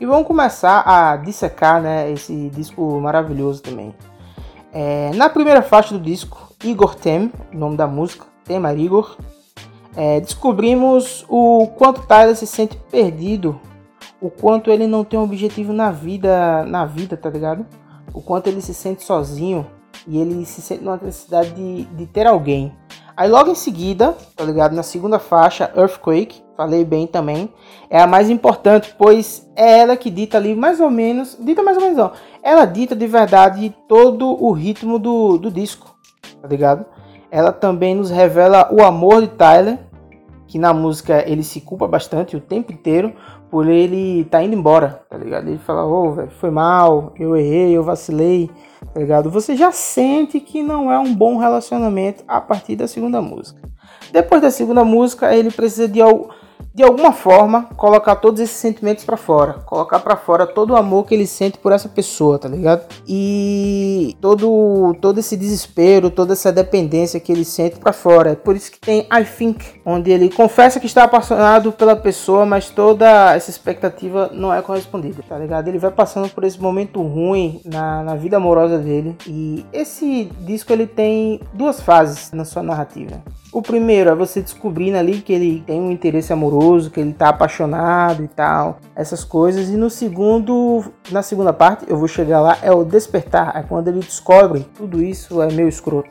E 0.02 0.06
vamos 0.06 0.28
começar 0.28 0.84
a 0.86 1.15
dissecar, 1.15 1.82
né, 1.82 2.12
esse 2.12 2.50
disco 2.50 3.00
maravilhoso 3.00 3.63
também. 3.63 3.95
É, 4.73 5.12
na 5.15 5.30
primeira 5.30 5.62
faixa 5.62 5.97
do 5.97 6.04
disco, 6.04 6.54
Igor 6.65 6.93
Tem, 6.93 7.32
nome 7.54 7.78
da 7.78 7.88
música, 7.88 8.26
tema 8.43 8.73
Igor, 8.73 9.15
é, 9.95 10.19
descobrimos 10.19 11.26
o 11.30 11.67
quanto 11.78 12.06
Tyler 12.06 12.36
se 12.36 12.47
sente 12.47 12.76
perdido 12.91 13.58
o 14.19 14.30
quanto 14.30 14.71
ele 14.71 14.88
não 14.88 15.03
tem 15.03 15.19
um 15.19 15.23
objetivo 15.23 15.73
na 15.73 15.91
vida, 15.91 16.65
na 16.65 16.86
vida, 16.86 17.15
tá 17.15 17.30
ligado? 17.30 17.65
O 18.13 18.21
quanto 18.21 18.47
ele 18.47 18.62
se 18.62 18.73
sente 18.73 19.03
sozinho 19.03 19.65
e 20.08 20.17
ele 20.17 20.45
se 20.45 20.62
sente 20.62 20.84
numa 20.84 20.97
necessidade 20.97 21.51
de, 21.51 21.86
de 21.86 22.06
ter 22.08 22.25
alguém. 22.25 22.73
Aí 23.15 23.27
logo 23.27 23.49
em 23.49 23.56
seguida, 23.56 24.15
tá 24.36 24.43
ligado? 24.43 24.75
Na 24.75 24.84
segunda 24.84 25.17
faixa, 25.17 25.71
Earthquake, 25.75 26.43
falei 26.56 26.86
bem 26.86 27.08
também, 27.08 27.51
é 27.89 27.99
a 27.99 28.06
mais 28.06 28.30
importante, 28.30 28.93
pois 28.95 29.49
é 29.56 29.80
ela 29.80 29.97
que 29.97 30.12
dita 30.12 30.38
ali 30.38 30.56
mais 30.56 30.80
ou 30.80 30.91
menos, 30.91 31.36
dita 31.39 31.63
mais 31.63 31.77
ou 31.77 31.84
menos 31.84 31.97
não, 31.97 32.12
ela 32.43 32.65
dita 32.65 32.95
de 32.95 33.08
verdade 33.08 33.75
todo 33.88 34.27
o 34.43 34.51
ritmo 34.51 34.99
do, 34.99 35.39
do 35.39 35.49
disco, 35.49 35.95
tá 36.39 36.47
ligado? 36.47 36.86
Ela 37.32 37.51
também 37.51 37.95
nos 37.95 38.12
revela 38.12 38.69
o 38.71 38.84
amor 38.84 39.21
de 39.21 39.30
Tyler, 39.30 39.80
que 40.47 40.58
na 40.58 40.71
música 40.71 41.23
ele 41.27 41.43
se 41.43 41.60
culpa 41.60 41.88
bastante 41.88 42.38
o 42.38 42.39
tempo 42.39 42.71
inteiro, 42.71 43.13
por 43.49 43.67
ele 43.67 44.25
tá 44.25 44.43
indo 44.43 44.55
embora, 44.55 45.01
tá 45.10 45.17
ligado? 45.17 45.47
Ele 45.47 45.57
fala, 45.57 45.86
ô, 45.86 46.10
oh, 46.10 46.27
foi 46.39 46.49
mal, 46.49 47.13
eu 47.17 47.36
errei, 47.36 47.75
eu 47.75 47.83
vacilei, 47.83 48.49
tá 48.93 48.99
ligado? 48.99 49.29
Você 49.29 49.55
já 49.55 49.71
sente 49.71 50.39
que 50.39 50.62
não 50.62 50.91
é 50.91 50.99
um 50.99 51.13
bom 51.13 51.38
relacionamento 51.38 52.23
a 52.27 52.41
partir 52.41 52.75
da 52.75 52.88
segunda 52.88 53.21
música. 53.21 53.62
Depois 54.12 54.41
da 54.41 54.51
segunda 54.51 54.83
música, 54.83 55.33
ele 55.36 55.51
precisa 55.51 55.88
de 55.88 56.01
algo 56.01 56.29
de 56.74 56.84
alguma 56.84 57.12
forma, 57.12 57.63
colocar 57.76 58.15
todos 58.17 58.39
esses 58.39 58.56
sentimentos 58.56 59.04
para 59.04 59.17
fora, 59.17 59.54
colocar 59.65 60.00
para 60.00 60.15
fora 60.15 60.46
todo 60.46 60.72
o 60.72 60.76
amor 60.76 61.06
que 61.06 61.15
ele 61.15 61.26
sente 61.26 61.58
por 61.58 61.72
essa 61.72 61.89
pessoa, 61.89 62.38
tá 62.38 62.48
ligado? 62.48 62.86
E 63.08 64.15
todo 64.22 64.96
todo 65.02 65.20
esse 65.20 65.36
desespero, 65.36 66.12
toda 66.12 66.34
essa 66.34 66.52
dependência 66.52 67.20
que 67.20 67.32
ele 67.32 67.43
sente 67.43 67.80
para 67.80 67.91
fora. 67.91 68.32
É 68.32 68.36
por 68.36 68.56
isso 68.56 68.72
que 68.72 68.80
tem 68.80 69.08
I 69.12 69.26
Think, 69.26 69.82
onde 69.84 70.12
ele 70.12 70.30
confessa 70.30 70.80
que 70.80 70.86
está 70.86 71.04
apaixonado 71.04 71.72
pela 71.72 71.96
pessoa, 71.96 72.46
mas 72.46 72.70
toda 72.70 73.34
essa 73.34 73.50
expectativa 73.50 74.30
não 74.32 74.54
é 74.54 74.62
correspondida, 74.62 75.24
tá 75.28 75.38
ligado? 75.38 75.67
Ele 75.67 75.80
vai 75.80 75.91
passando 75.91 76.30
por 76.30 76.43
esse 76.43 76.62
momento 76.62 77.02
ruim 77.02 77.60
na, 77.65 78.04
na 78.04 78.15
vida 78.15 78.38
amorosa 78.38 78.78
dele 78.78 79.15
e 79.26 79.65
esse 79.74 80.26
disco 80.41 80.72
ele 80.72 80.86
tem 80.86 81.41
duas 81.54 81.82
fases 81.82 82.32
na 82.32 82.46
sua 82.46 82.62
narrativa. 82.62 83.22
O 83.58 83.62
primeiro 83.63 84.12
é 84.12 84.13
você 84.13 84.39
descobrindo 84.39 85.00
ali 85.00 85.20
que 85.20 85.34
ele 85.34 85.63
tem 85.65 85.82
um 85.82 85.89
interesse 85.89 86.32
amoroso, 86.32 86.91
que 86.91 87.00
ele 87.00 87.12
tá 87.12 87.30
apaixonado 87.30 88.24
e 88.24 88.28
tal, 88.28 88.78
essas 88.96 89.24
coisas. 89.24 89.70
E 89.70 89.76
no 89.76 89.89
segundo, 89.89 90.84
na 91.12 91.24
segunda 91.24 91.52
parte, 91.52 91.84
eu 91.88 91.98
vou 91.98 92.08
chegar 92.08 92.39
lá, 92.39 92.60
é 92.62 92.72
o 92.72 92.84
despertar, 92.84 93.58
é 93.58 93.63
quando 93.63 93.88
ele 93.88 94.02
descobre 94.02 94.63
tudo 94.76 95.02
isso 95.02 95.41
é 95.41 95.52
meio 95.52 95.67
escroto. 95.67 96.08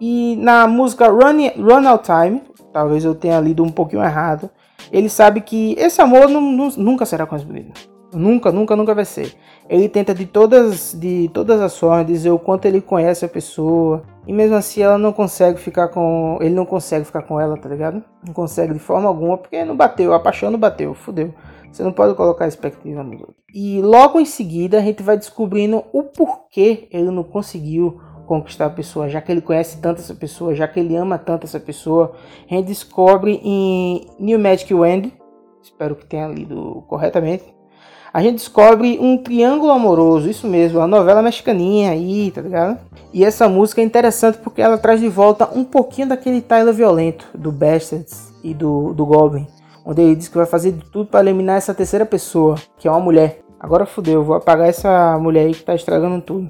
E 0.00 0.36
na 0.36 0.68
música 0.68 1.08
Run, 1.08 1.48
Run 1.56 1.84
Out 1.88 2.04
Time, 2.04 2.44
talvez 2.72 3.04
eu 3.04 3.16
tenha 3.16 3.40
lido 3.40 3.64
um 3.64 3.70
pouquinho 3.70 4.04
errado, 4.04 4.48
ele 4.92 5.08
sabe 5.08 5.40
que 5.40 5.74
esse 5.76 6.00
amor 6.00 6.28
não, 6.28 6.40
não, 6.40 6.68
nunca 6.76 7.04
será 7.04 7.26
correspondido. 7.26 7.72
Nunca, 8.14 8.52
nunca, 8.52 8.76
nunca 8.76 8.94
vai 8.94 9.04
ser. 9.04 9.34
Ele 9.68 9.88
tenta 9.88 10.14
de 10.14 10.26
todas, 10.26 10.94
de 10.98 11.28
todas 11.32 11.60
as 11.60 11.78
formas 11.78 12.06
dizer 12.06 12.30
o 12.30 12.38
quanto 12.38 12.66
ele 12.66 12.80
conhece 12.80 13.24
a 13.24 13.28
pessoa. 13.28 14.02
E 14.26 14.32
mesmo 14.32 14.56
assim 14.56 14.82
ela 14.82 14.96
não 14.96 15.12
consegue 15.12 15.58
ficar 15.58 15.88
com. 15.88 16.38
Ele 16.40 16.54
não 16.54 16.64
consegue 16.64 17.04
ficar 17.04 17.22
com 17.22 17.40
ela, 17.40 17.56
tá 17.56 17.68
ligado? 17.68 18.02
Não 18.26 18.32
consegue 18.32 18.72
de 18.72 18.78
forma 18.78 19.08
alguma, 19.08 19.36
porque 19.36 19.64
não 19.64 19.76
bateu, 19.76 20.14
a 20.14 20.20
paixão 20.20 20.50
não 20.50 20.58
bateu, 20.58 20.94
fudeu. 20.94 21.34
Você 21.70 21.82
não 21.82 21.92
pode 21.92 22.14
colocar 22.14 22.46
expectativa 22.46 23.02
no 23.02 23.12
outro. 23.12 23.34
E 23.52 23.82
logo 23.82 24.20
em 24.20 24.24
seguida 24.24 24.78
a 24.78 24.80
gente 24.80 25.02
vai 25.02 25.16
descobrindo 25.16 25.82
o 25.92 26.04
porquê 26.04 26.86
ele 26.92 27.10
não 27.10 27.24
conseguiu 27.24 28.00
conquistar 28.26 28.66
a 28.66 28.70
pessoa, 28.70 29.08
já 29.08 29.20
que 29.20 29.30
ele 29.30 29.40
conhece 29.40 29.80
tanto 29.80 30.00
essa 30.00 30.14
pessoa, 30.14 30.54
já 30.54 30.66
que 30.66 30.80
ele 30.80 30.96
ama 30.96 31.18
tanto 31.18 31.44
essa 31.44 31.60
pessoa. 31.60 32.14
A 32.50 32.54
gente 32.54 32.66
descobre 32.66 33.40
em 33.42 34.06
New 34.18 34.38
Magic 34.38 34.72
Wand, 34.72 35.10
espero 35.62 35.96
que 35.96 36.06
tenha 36.06 36.28
lido 36.28 36.84
corretamente, 36.88 37.53
a 38.14 38.22
gente 38.22 38.36
descobre 38.36 38.96
um 39.00 39.18
triângulo 39.18 39.72
amoroso, 39.72 40.30
isso 40.30 40.46
mesmo, 40.46 40.78
a 40.78 40.86
novela 40.86 41.20
mexicaninha 41.20 41.90
aí, 41.90 42.30
tá 42.30 42.40
ligado? 42.40 42.78
E 43.12 43.24
essa 43.24 43.48
música 43.48 43.80
é 43.80 43.84
interessante 43.84 44.38
porque 44.38 44.62
ela 44.62 44.78
traz 44.78 45.00
de 45.00 45.08
volta 45.08 45.50
um 45.52 45.64
pouquinho 45.64 46.06
daquele 46.06 46.40
Tyler 46.40 46.72
violento 46.72 47.26
do 47.34 47.50
Bastards 47.50 48.32
e 48.44 48.54
do, 48.54 48.94
do 48.94 49.04
Goblin, 49.04 49.48
onde 49.84 50.00
ele 50.00 50.14
diz 50.14 50.28
que 50.28 50.36
vai 50.36 50.46
fazer 50.46 50.70
de 50.70 50.84
tudo 50.92 51.06
para 51.06 51.28
eliminar 51.28 51.56
essa 51.56 51.74
terceira 51.74 52.06
pessoa, 52.06 52.54
que 52.78 52.86
é 52.86 52.90
uma 52.90 53.00
mulher. 53.00 53.40
Agora 53.58 53.84
fudeu, 53.84 54.22
vou 54.22 54.36
apagar 54.36 54.68
essa 54.68 55.18
mulher 55.18 55.46
aí 55.46 55.52
que 55.52 55.64
tá 55.64 55.74
estragando 55.74 56.20
tudo. 56.20 56.48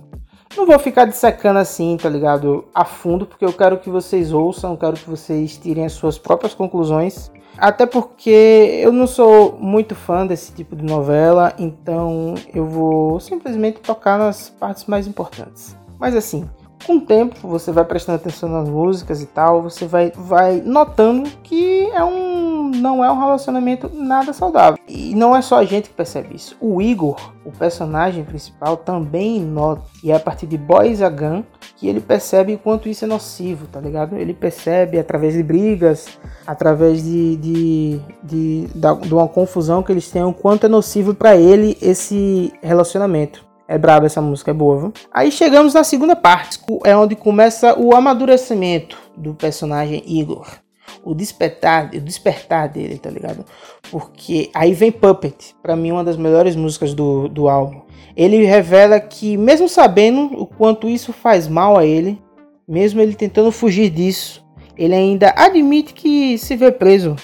Não 0.55 0.67
vou 0.67 0.79
ficar 0.79 1.07
dissecando 1.07 1.59
assim, 1.59 1.97
tá 1.97 2.11
ligado? 2.11 2.67
A 2.75 2.85
fundo, 2.85 3.25
porque 3.25 3.45
eu 3.45 3.53
quero 3.55 3.79
que 3.79 3.89
vocês 3.89 4.35
ouçam, 4.35 4.77
quero 4.77 4.97
que 4.97 5.09
vocês 5.09 5.57
tirem 5.57 5.87
as 5.87 5.93
suas 5.93 6.19
próprias 6.19 6.53
conclusões. 6.53 7.33
Até 7.57 7.87
porque 7.87 8.81
eu 8.83 8.93
não 8.93 9.07
sou 9.07 9.57
muito 9.59 9.95
fã 9.95 10.27
desse 10.27 10.53
tipo 10.53 10.75
de 10.75 10.85
novela, 10.85 11.53
então 11.59 12.35
eu 12.53 12.67
vou 12.67 13.21
simplesmente 13.21 13.81
tocar 13.81 14.19
nas 14.19 14.51
partes 14.51 14.87
mais 14.87 15.07
importantes. 15.07 15.77
Mas 15.99 16.17
assim, 16.17 16.49
com 16.87 16.97
o 16.97 17.01
tempo 17.01 17.49
você 17.49 17.73
vai 17.73 17.85
prestando 17.85 18.17
atenção 18.17 18.49
nas 18.49 18.69
músicas 18.69 19.23
e 19.23 19.27
tal, 19.27 19.63
você 19.63 19.87
vai, 19.87 20.13
vai 20.15 20.61
notando 20.65 21.31
que 21.43 21.89
é 21.91 22.05
um 22.05 22.34
não 22.75 23.05
é 23.05 23.11
um 23.11 23.19
relacionamento 23.19 23.91
nada 23.93 24.33
saudável. 24.33 24.79
E 24.89 25.15
não 25.15 25.35
é 25.35 25.41
só 25.41 25.59
a 25.59 25.65
gente 25.65 25.89
que 25.89 25.95
percebe 25.95 26.35
isso. 26.35 26.57
O 26.61 26.83
Igor, 26.83 27.33
o 27.45 27.51
personagem 27.51 28.25
principal, 28.25 28.77
também 28.77 29.41
nota. 29.41 29.83
E 30.03 30.11
é 30.11 30.17
a 30.17 30.21
partir 30.21 30.47
de 30.47 30.59
Boys 30.59 31.01
Gun 31.01 31.43
que 31.77 31.89
ele 31.89 32.01
percebe 32.01 32.55
o 32.55 32.59
quanto 32.59 32.89
isso 32.89 33.05
é 33.05 33.09
nocivo, 33.09 33.67
tá 33.67 33.81
ligado? 33.81 34.17
Ele 34.17 34.33
percebe 34.33 34.99
através 34.99 35.35
de 35.35 35.43
brigas, 35.43 36.19
através 36.47 37.03
de, 37.03 37.37
de, 37.37 38.01
de, 38.23 38.67
de, 38.67 39.09
de 39.09 39.15
uma 39.15 39.29
confusão 39.29 39.83
que 39.83 39.93
eles 39.93 40.11
têm, 40.11 40.23
o 40.23 40.33
quanto 40.33 40.67
é 40.67 40.69
nocivo 40.69 41.15
para 41.15 41.37
ele 41.37 41.77
esse 41.83 42.53
relacionamento. 42.63 43.45
É 43.67 43.79
braba 43.79 44.07
essa 44.07 44.21
música, 44.21 44.51
é 44.51 44.55
boa, 44.55 44.79
viu? 44.79 44.93
Aí 45.11 45.33
chegamos 45.33 45.73
na 45.73 45.83
segunda 45.83 46.15
parte, 46.15 46.61
é 46.85 46.95
onde 46.95 47.17
começa 47.17 47.79
o 47.79 47.95
amadurecimento 47.95 48.99
do 49.17 49.35
personagem 49.35 50.03
Igor. 50.07 50.64
O 51.03 51.15
despertar, 51.15 51.91
o 51.95 52.01
despertar 52.01 52.69
dele, 52.69 52.99
tá 52.99 53.11
ligado? 53.11 53.45
Porque 53.91 54.51
aí 54.55 54.73
vem 54.73 54.91
Puppet, 54.91 55.55
para 55.63 55.77
mim 55.77 55.93
uma 55.93 56.05
das 56.05 56.17
melhores 56.17 56.57
músicas 56.57 56.95
do, 56.95 57.29
do 57.29 57.49
álbum. 57.49 57.83
Ele 58.17 58.45
revela 58.45 59.01
que, 59.01 59.37
mesmo 59.37 59.69
sabendo 59.69 60.41
o 60.41 60.47
quanto 60.47 60.89
isso 60.89 61.13
faz 61.13 61.49
mal 61.49 61.77
a 61.77 61.85
ele, 61.85 62.21
mesmo 62.67 63.01
ele 63.01 63.15
tentando 63.15 63.51
fugir 63.51 63.91
disso, 63.91 64.45
ele 64.77 64.95
ainda 64.95 65.33
admite 65.37 65.95
que 65.95 66.39
se 66.39 66.57
vê 66.57 66.71
preso 66.71 67.17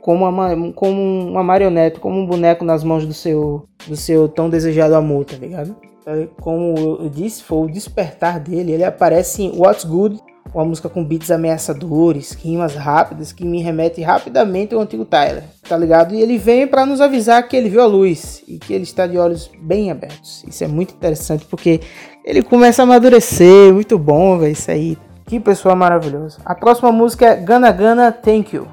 como 0.00 0.28
uma, 0.28 0.72
como 0.72 1.00
uma 1.00 1.42
marionete, 1.44 2.00
como 2.00 2.18
um 2.18 2.26
boneco 2.26 2.64
nas 2.64 2.82
mãos 2.82 3.06
do 3.06 3.14
seu, 3.14 3.68
do 3.86 3.96
seu 3.96 4.28
tão 4.28 4.50
desejado 4.50 4.94
amor, 4.96 5.24
tá 5.24 5.36
ligado? 5.36 5.76
É, 6.04 6.26
como 6.40 6.98
eu 7.00 7.08
disse, 7.08 7.44
foi 7.44 7.58
o 7.58 7.70
despertar 7.70 8.40
dele. 8.40 8.72
Ele 8.72 8.84
aparece 8.84 9.44
em 9.44 9.56
What's 9.56 9.84
Good, 9.84 10.18
uma 10.54 10.64
música 10.64 10.88
com 10.88 11.04
beats 11.04 11.30
ameaçadores, 11.30 12.32
rimas 12.32 12.74
rápidas, 12.74 13.32
que 13.32 13.44
me 13.44 13.62
remete 13.62 14.02
rapidamente 14.02 14.74
ao 14.74 14.80
antigo 14.80 15.04
Tyler, 15.04 15.44
tá 15.68 15.76
ligado? 15.76 16.14
E 16.14 16.20
ele 16.20 16.38
vem 16.38 16.66
para 16.66 16.84
nos 16.84 17.00
avisar 17.00 17.46
que 17.48 17.56
ele 17.56 17.68
viu 17.68 17.80
a 17.80 17.86
luz 17.86 18.42
e 18.46 18.58
que 18.58 18.72
ele 18.72 18.84
está 18.84 19.06
de 19.06 19.16
olhos 19.16 19.50
bem 19.60 19.90
abertos. 19.90 20.44
Isso 20.46 20.62
é 20.62 20.68
muito 20.68 20.94
interessante 20.94 21.46
porque 21.46 21.80
ele 22.24 22.42
começa 22.42 22.82
a 22.82 22.84
amadurecer, 22.84 23.72
muito 23.72 23.98
bom, 23.98 24.38
velho, 24.38 24.52
isso 24.52 24.70
aí. 24.70 24.98
Que 25.26 25.40
pessoa 25.40 25.74
maravilhosa. 25.74 26.38
A 26.44 26.54
próxima 26.54 26.92
música 26.92 27.26
é 27.26 27.36
Gana 27.36 27.70
Gana 27.70 28.12
Thank 28.12 28.56
You 28.56 28.66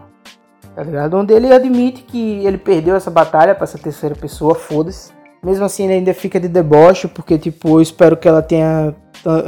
tá 0.80 0.84
ligado? 0.86 1.18
Onde 1.18 1.34
ele 1.34 1.52
admite 1.54 2.04
que 2.04 2.46
ele 2.46 2.58
perdeu 2.58 2.96
essa 2.96 3.12
batalha 3.12 3.54
para 3.54 3.66
essa 3.66 3.78
terceira 3.78 4.16
pessoa, 4.16 4.56
foda-se. 4.56 5.12
Mesmo 5.44 5.66
assim, 5.66 5.84
ele 5.84 5.96
ainda 5.96 6.14
fica 6.14 6.40
de 6.40 6.48
deboche, 6.48 7.06
porque, 7.10 7.38
tipo, 7.38 7.78
eu 7.78 7.82
espero 7.82 8.16
que 8.16 8.26
ela 8.26 8.42
tenha 8.42 8.96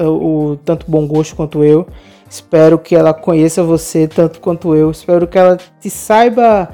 o 0.05 0.57
tanto 0.65 0.85
bom 0.91 1.07
gosto 1.07 1.33
quanto 1.33 1.63
eu. 1.63 1.87
Espero 2.31 2.79
que 2.79 2.95
ela 2.95 3.13
conheça 3.13 3.61
você 3.61 4.07
tanto 4.07 4.39
quanto 4.39 4.73
eu. 4.73 4.89
Espero 4.89 5.27
que 5.27 5.37
ela 5.37 5.57
te 5.57 5.89
saiba, 5.89 6.69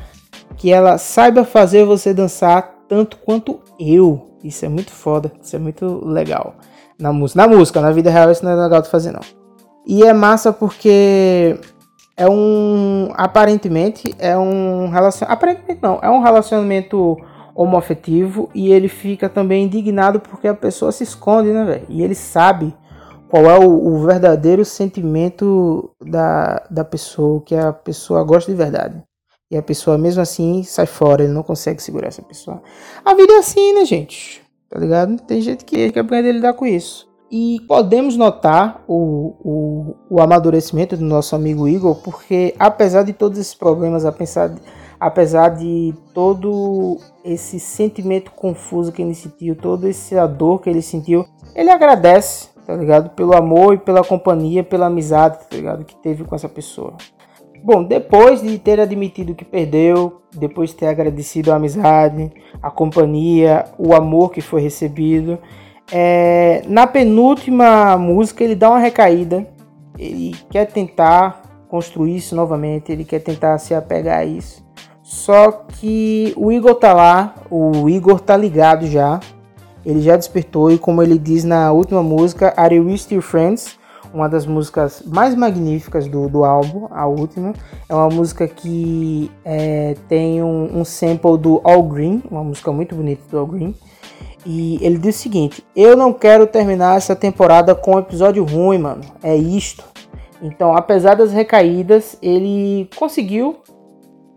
que 0.56 0.72
ela 0.72 1.00
saiba 1.00 1.43
fazer 1.43 1.84
você 1.84 2.13
dançar 2.13 2.76
tanto 2.88 3.17
quanto 3.17 3.60
eu. 3.80 4.28
Isso 4.43 4.63
é 4.63 4.70
muito 4.70 4.91
foda, 4.91 5.32
isso 5.41 5.56
é 5.56 5.60
muito 5.60 6.06
legal. 6.06 6.54
Na 7.00 7.12
na 7.12 7.48
música, 7.48 7.82
na 7.82 7.89
vida 7.89 8.12
real 8.12 8.30
isso 8.30 8.46
não 8.46 8.52
é 8.52 8.56
legal 8.56 8.84
de 8.84 8.89
fazer 8.89 9.12
não. 9.12 9.22
E 9.84 10.04
é 10.04 10.13
massa 10.13 10.54
porque 10.54 11.60
é 12.15 12.30
um 12.30 13.10
aparentemente 13.15 14.13
é 14.20 14.38
um 14.38 14.89
relacionamento 14.89 15.38
aparentemente 15.38 15.80
não 15.82 16.00
é 16.04 16.10
um 16.10 16.22
relacionamento 16.22 17.17
homoafetivo 17.56 18.50
e 18.54 18.72
ele 18.72 18.88
fica 18.88 19.28
também 19.28 19.65
indignado 19.65 20.20
porque 20.20 20.48
a 20.48 20.54
pessoa 20.54 20.91
se 20.91 21.04
esconde 21.04 21.50
né 21.50 21.63
velho 21.63 21.86
e 21.89 22.04
ele 22.04 22.15
sabe 22.15 22.74
qual 23.30 23.46
é 23.46 23.58
o, 23.58 23.70
o, 23.70 24.06
verdadeiro 24.06 24.63
sentimento 24.63 25.92
da, 26.02 26.66
da 26.70 26.86
pessoa 26.86 27.42
que 27.42 27.56
a 27.56 27.74
pessoa 27.74 28.24
gosta 28.24 28.52
de 28.52 28.58
verdade. 28.58 29.04
E 29.50 29.58
a 29.58 29.62
pessoa 29.62 29.98
mesmo 29.98 30.22
assim 30.22 30.63
sai 30.63 30.86
fora 30.86 31.24
ele 31.24 31.34
não 31.34 31.44
consegue 31.44 31.82
segurar 31.82 32.08
essa 32.08 32.22
pessoa. 32.22 32.62
A 33.04 33.13
vida 33.13 33.34
é 33.34 33.38
assim 33.38 33.74
né 33.74 33.86
gente? 33.86 34.42
Tá 34.70 34.80
ligado? 34.80 35.18
Tem 35.22 35.42
gente 35.42 35.63
que, 35.63 35.92
que 35.92 36.00
aprende 36.00 36.30
a 36.30 36.34
lidar 36.34 36.54
com 36.54 36.66
isso. 36.66 37.08
E 37.30 37.60
podemos 37.68 38.16
notar 38.16 38.84
o, 38.88 39.36
o, 39.44 39.96
o, 40.10 40.22
amadurecimento 40.22 40.96
do 40.96 41.04
nosso 41.04 41.36
amigo 41.36 41.68
Igor, 41.68 41.96
porque 41.96 42.56
apesar 42.58 43.04
de 43.04 43.12
todos 43.12 43.38
esses 43.38 43.54
problemas, 43.54 44.06
apesar 44.06 44.48
de, 44.48 44.62
apesar 44.98 45.50
de 45.50 45.94
todo 46.13 46.98
esse 47.26 47.60
sentimento 47.60 48.32
confuso 48.32 48.94
que 48.94 49.02
ele 49.02 49.13
sentiu, 49.13 49.58
toda 49.58 49.90
essa 49.90 50.26
dor 50.26 50.62
que 50.62 50.70
ele 50.70 50.82
sentiu, 50.82 51.26
ele 51.54 51.70
agradece, 51.70 52.48
tá 52.68 52.76
ligado? 52.76 53.12
Pelo 53.12 53.34
amor 53.34 53.76
e 53.76 53.78
pela 53.78 54.04
companhia, 54.04 54.62
pela 54.62 54.88
amizade, 54.88 55.40
tá 55.50 55.56
ligado? 55.56 55.86
Que 55.86 55.96
teve 55.96 56.26
com 56.26 56.36
essa 56.36 56.50
pessoa. 56.50 56.96
Bom, 57.64 57.82
depois 57.82 58.42
de 58.42 58.60
ter 58.60 58.78
admitido 58.78 59.34
que 59.34 59.46
perdeu, 59.46 60.22
depois 60.36 60.72
de 60.72 60.76
ter 60.76 60.88
agradecido 60.88 61.52
a 61.52 61.56
amizade, 61.56 62.30
a 62.62 62.70
companhia, 62.70 63.64
o 63.78 63.96
amor 63.96 64.32
que 64.32 64.42
foi 64.42 64.62
recebido, 64.62 65.40
é, 65.92 66.62
na 66.68 66.86
penúltima 66.86 67.98
música 67.98 68.44
ele 68.44 68.54
dá 68.54 68.70
uma 68.70 68.80
recaída. 68.80 69.48
Ele 69.98 70.36
quer 70.50 70.66
tentar 70.66 71.42
construir 71.70 72.18
isso 72.18 72.36
novamente. 72.36 72.92
Ele 72.92 73.06
quer 73.06 73.20
tentar 73.20 73.58
se 73.60 73.74
apegar 73.74 74.20
a 74.20 74.26
isso. 74.26 74.66
Só 75.02 75.52
que 75.52 76.34
o 76.36 76.52
Igor 76.52 76.76
tá 76.76 76.94
lá. 76.94 77.34
O 77.50 77.90
Igor 77.90 78.20
tá 78.20 78.36
ligado 78.36 78.86
já. 78.88 79.22
Ele 79.88 80.02
já 80.02 80.17
despertou. 80.17 80.69
E 80.69 80.78
como 80.78 81.02
ele 81.02 81.17
diz 81.17 81.45
na 81.45 81.71
última 81.71 82.04
música, 82.04 82.54
Are 82.58 82.76
You 82.76 82.97
Still 82.97 83.21
Friends? 83.21 83.80
Uma 84.13 84.28
das 84.28 84.45
músicas 84.45 85.02
mais 85.06 85.34
magníficas 85.34 86.08
do, 86.08 86.28
do 86.28 86.43
álbum, 86.43 86.88
a 86.91 87.08
última. 87.08 87.54
É 87.88 87.95
uma 87.95 88.10
música 88.10 88.47
que 88.47 89.32
é, 89.45 89.95
tem 90.10 90.43
um, 90.43 90.80
um 90.80 90.84
sample 90.84 91.38
do 91.38 91.62
All 91.63 91.84
Green, 91.84 92.21
uma 92.30 92.43
música 92.43 92.69
muito 92.71 92.95
bonita 92.95 93.21
do 93.32 93.38
All 93.39 93.45
Green. 93.45 93.73
E 94.45 94.78
ele 94.82 94.97
diz 94.97 95.15
o 95.15 95.19
seguinte: 95.19 95.65
Eu 95.73 95.95
não 95.95 96.12
quero 96.12 96.45
terminar 96.45 96.97
essa 96.97 97.15
temporada 97.15 97.73
com 97.73 97.95
um 97.95 98.00
episódio 98.00 98.43
ruim, 98.43 98.80
mano. 98.80 99.02
É 99.23 99.36
isto. 99.36 99.86
Então, 100.41 100.76
apesar 100.76 101.15
das 101.15 101.32
recaídas, 101.32 102.17
ele 102.21 102.89
conseguiu, 102.95 103.58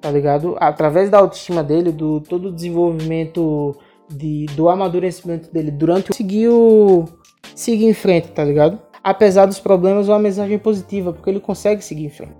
tá 0.01 0.11
ligado? 0.11 0.57
Através 0.61 1.11
da 1.11 1.19
autoestima 1.19 1.63
dele, 1.63 1.91
do 1.91 2.21
todo 2.21 2.49
o 2.49 2.53
desenvolvimento 2.53 3.77
de, 4.11 4.47
do 4.57 4.69
amadurecimento 4.69 5.53
dele 5.53 5.71
durante 5.71 6.09
conseguiu 6.09 7.09
seguir 7.55 7.87
em 7.87 7.95
frente, 7.95 8.29
tá 8.33 8.45
ligado? 8.45 8.79
Apesar 9.03 9.47
dos 9.47 9.61
problemas, 9.61 10.09
uma 10.09 10.19
mensagem 10.19 10.59
positiva, 10.59 11.13
porque 11.13 11.31
ele 11.31 11.41
consegue 11.41 11.83
seguir 11.83 12.07
em 12.07 12.11
frente. 12.11 12.35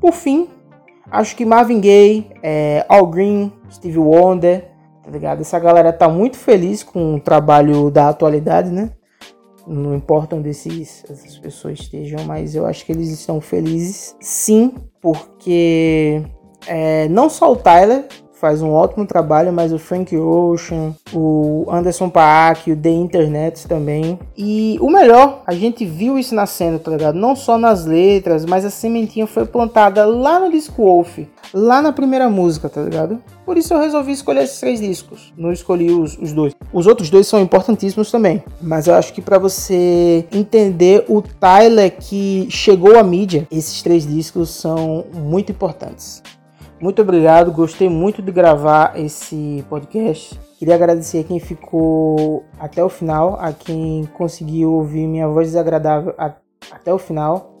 Por 0.00 0.12
fim, 0.12 0.48
acho 1.10 1.34
que 1.36 1.44
Marvin 1.44 1.80
Gaye, 1.80 2.30
é, 2.42 2.84
Al 2.88 3.06
Green, 3.06 3.52
Steve 3.70 3.98
Wonder, 3.98 4.68
tá 5.02 5.10
ligado? 5.10 5.40
Essa 5.40 5.58
galera 5.58 5.92
tá 5.92 6.08
muito 6.08 6.36
feliz 6.36 6.82
com 6.82 7.14
o 7.14 7.20
trabalho 7.20 7.90
da 7.90 8.08
atualidade, 8.08 8.70
né? 8.70 8.90
Não 9.66 9.94
importa 9.96 10.36
onde 10.36 10.50
esses, 10.50 11.04
essas 11.10 11.38
pessoas 11.38 11.80
estejam, 11.80 12.24
mas 12.24 12.54
eu 12.54 12.66
acho 12.66 12.84
que 12.84 12.92
eles 12.92 13.08
estão 13.08 13.40
felizes 13.40 14.16
sim, 14.20 14.74
porque 15.00 16.22
é, 16.66 17.08
não 17.08 17.28
só 17.28 17.50
o 17.50 17.56
Tyler 17.56 18.06
faz 18.40 18.60
um 18.62 18.70
ótimo 18.70 19.06
trabalho, 19.06 19.52
mas 19.52 19.72
o 19.72 19.78
Frank 19.78 20.16
Ocean, 20.16 20.94
o 21.12 21.66
Anderson 21.70 22.08
Paak, 22.08 22.70
o 22.70 22.76
The 22.76 22.90
Internet 22.90 23.66
também. 23.66 24.18
E 24.36 24.78
o 24.80 24.90
melhor, 24.90 25.42
a 25.46 25.54
gente 25.54 25.84
viu 25.84 26.18
isso 26.18 26.34
nascendo, 26.34 26.78
tá 26.78 26.90
ligado? 26.90 27.16
Não 27.16 27.34
só 27.34 27.56
nas 27.58 27.86
letras, 27.86 28.44
mas 28.44 28.64
a 28.64 28.70
sementinha 28.70 29.26
foi 29.26 29.46
plantada 29.46 30.04
lá 30.04 30.38
no 30.38 30.50
Disco 30.50 30.82
Wolf, 30.82 31.20
lá 31.52 31.80
na 31.80 31.92
primeira 31.92 32.28
música, 32.28 32.68
tá 32.68 32.82
ligado? 32.82 33.18
Por 33.44 33.56
isso 33.56 33.72
eu 33.72 33.80
resolvi 33.80 34.12
escolher 34.12 34.42
esses 34.42 34.60
três 34.60 34.80
discos. 34.80 35.32
Não 35.36 35.52
escolhi 35.52 35.90
os, 35.90 36.18
os 36.18 36.32
dois. 36.32 36.52
Os 36.72 36.86
outros 36.86 37.08
dois 37.08 37.26
são 37.26 37.40
importantíssimos 37.40 38.10
também. 38.10 38.42
Mas 38.60 38.86
eu 38.86 38.94
acho 38.94 39.12
que 39.12 39.22
para 39.22 39.38
você 39.38 40.26
entender 40.32 41.04
o 41.08 41.22
Tyler 41.22 41.96
que 41.96 42.48
chegou 42.50 42.98
à 42.98 43.02
mídia, 43.02 43.46
esses 43.50 43.80
três 43.82 44.06
discos 44.06 44.50
são 44.50 45.04
muito 45.14 45.52
importantes. 45.52 46.22
Muito 46.78 47.00
obrigado, 47.00 47.50
gostei 47.52 47.88
muito 47.88 48.20
de 48.20 48.30
gravar 48.30 48.98
esse 48.98 49.64
podcast. 49.68 50.38
Queria 50.58 50.74
agradecer 50.74 51.20
a 51.20 51.24
quem 51.24 51.40
ficou 51.40 52.44
até 52.58 52.84
o 52.84 52.88
final, 52.90 53.38
a 53.40 53.52
quem 53.52 54.04
conseguiu 54.12 54.74
ouvir 54.74 55.06
minha 55.06 55.26
voz 55.26 55.48
desagradável 55.48 56.14
até 56.70 56.92
o 56.92 56.98
final. 56.98 57.54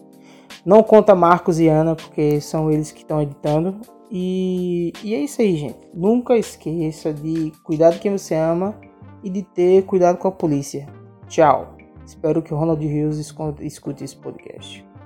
Não 0.66 0.82
conta 0.82 1.14
Marcos 1.14 1.58
e 1.58 1.66
Ana, 1.66 1.96
porque 1.96 2.40
são 2.42 2.70
eles 2.70 2.92
que 2.92 3.00
estão 3.00 3.22
editando. 3.22 3.80
E, 4.10 4.92
e 5.02 5.14
é 5.14 5.20
isso 5.20 5.40
aí, 5.40 5.56
gente. 5.56 5.78
Nunca 5.94 6.36
esqueça 6.36 7.12
de 7.12 7.52
cuidar 7.64 7.90
de 7.90 7.98
quem 7.98 8.12
você 8.12 8.34
ama 8.34 8.74
e 9.22 9.30
de 9.30 9.42
ter 9.42 9.82
cuidado 9.84 10.18
com 10.18 10.28
a 10.28 10.32
polícia. 10.32 10.86
Tchau. 11.26 11.74
Espero 12.04 12.42
que 12.42 12.54
o 12.54 12.56
Ronald 12.56 12.86
Rios 12.86 13.18
escute 13.18 14.04
esse 14.04 14.16
podcast. 14.16 14.85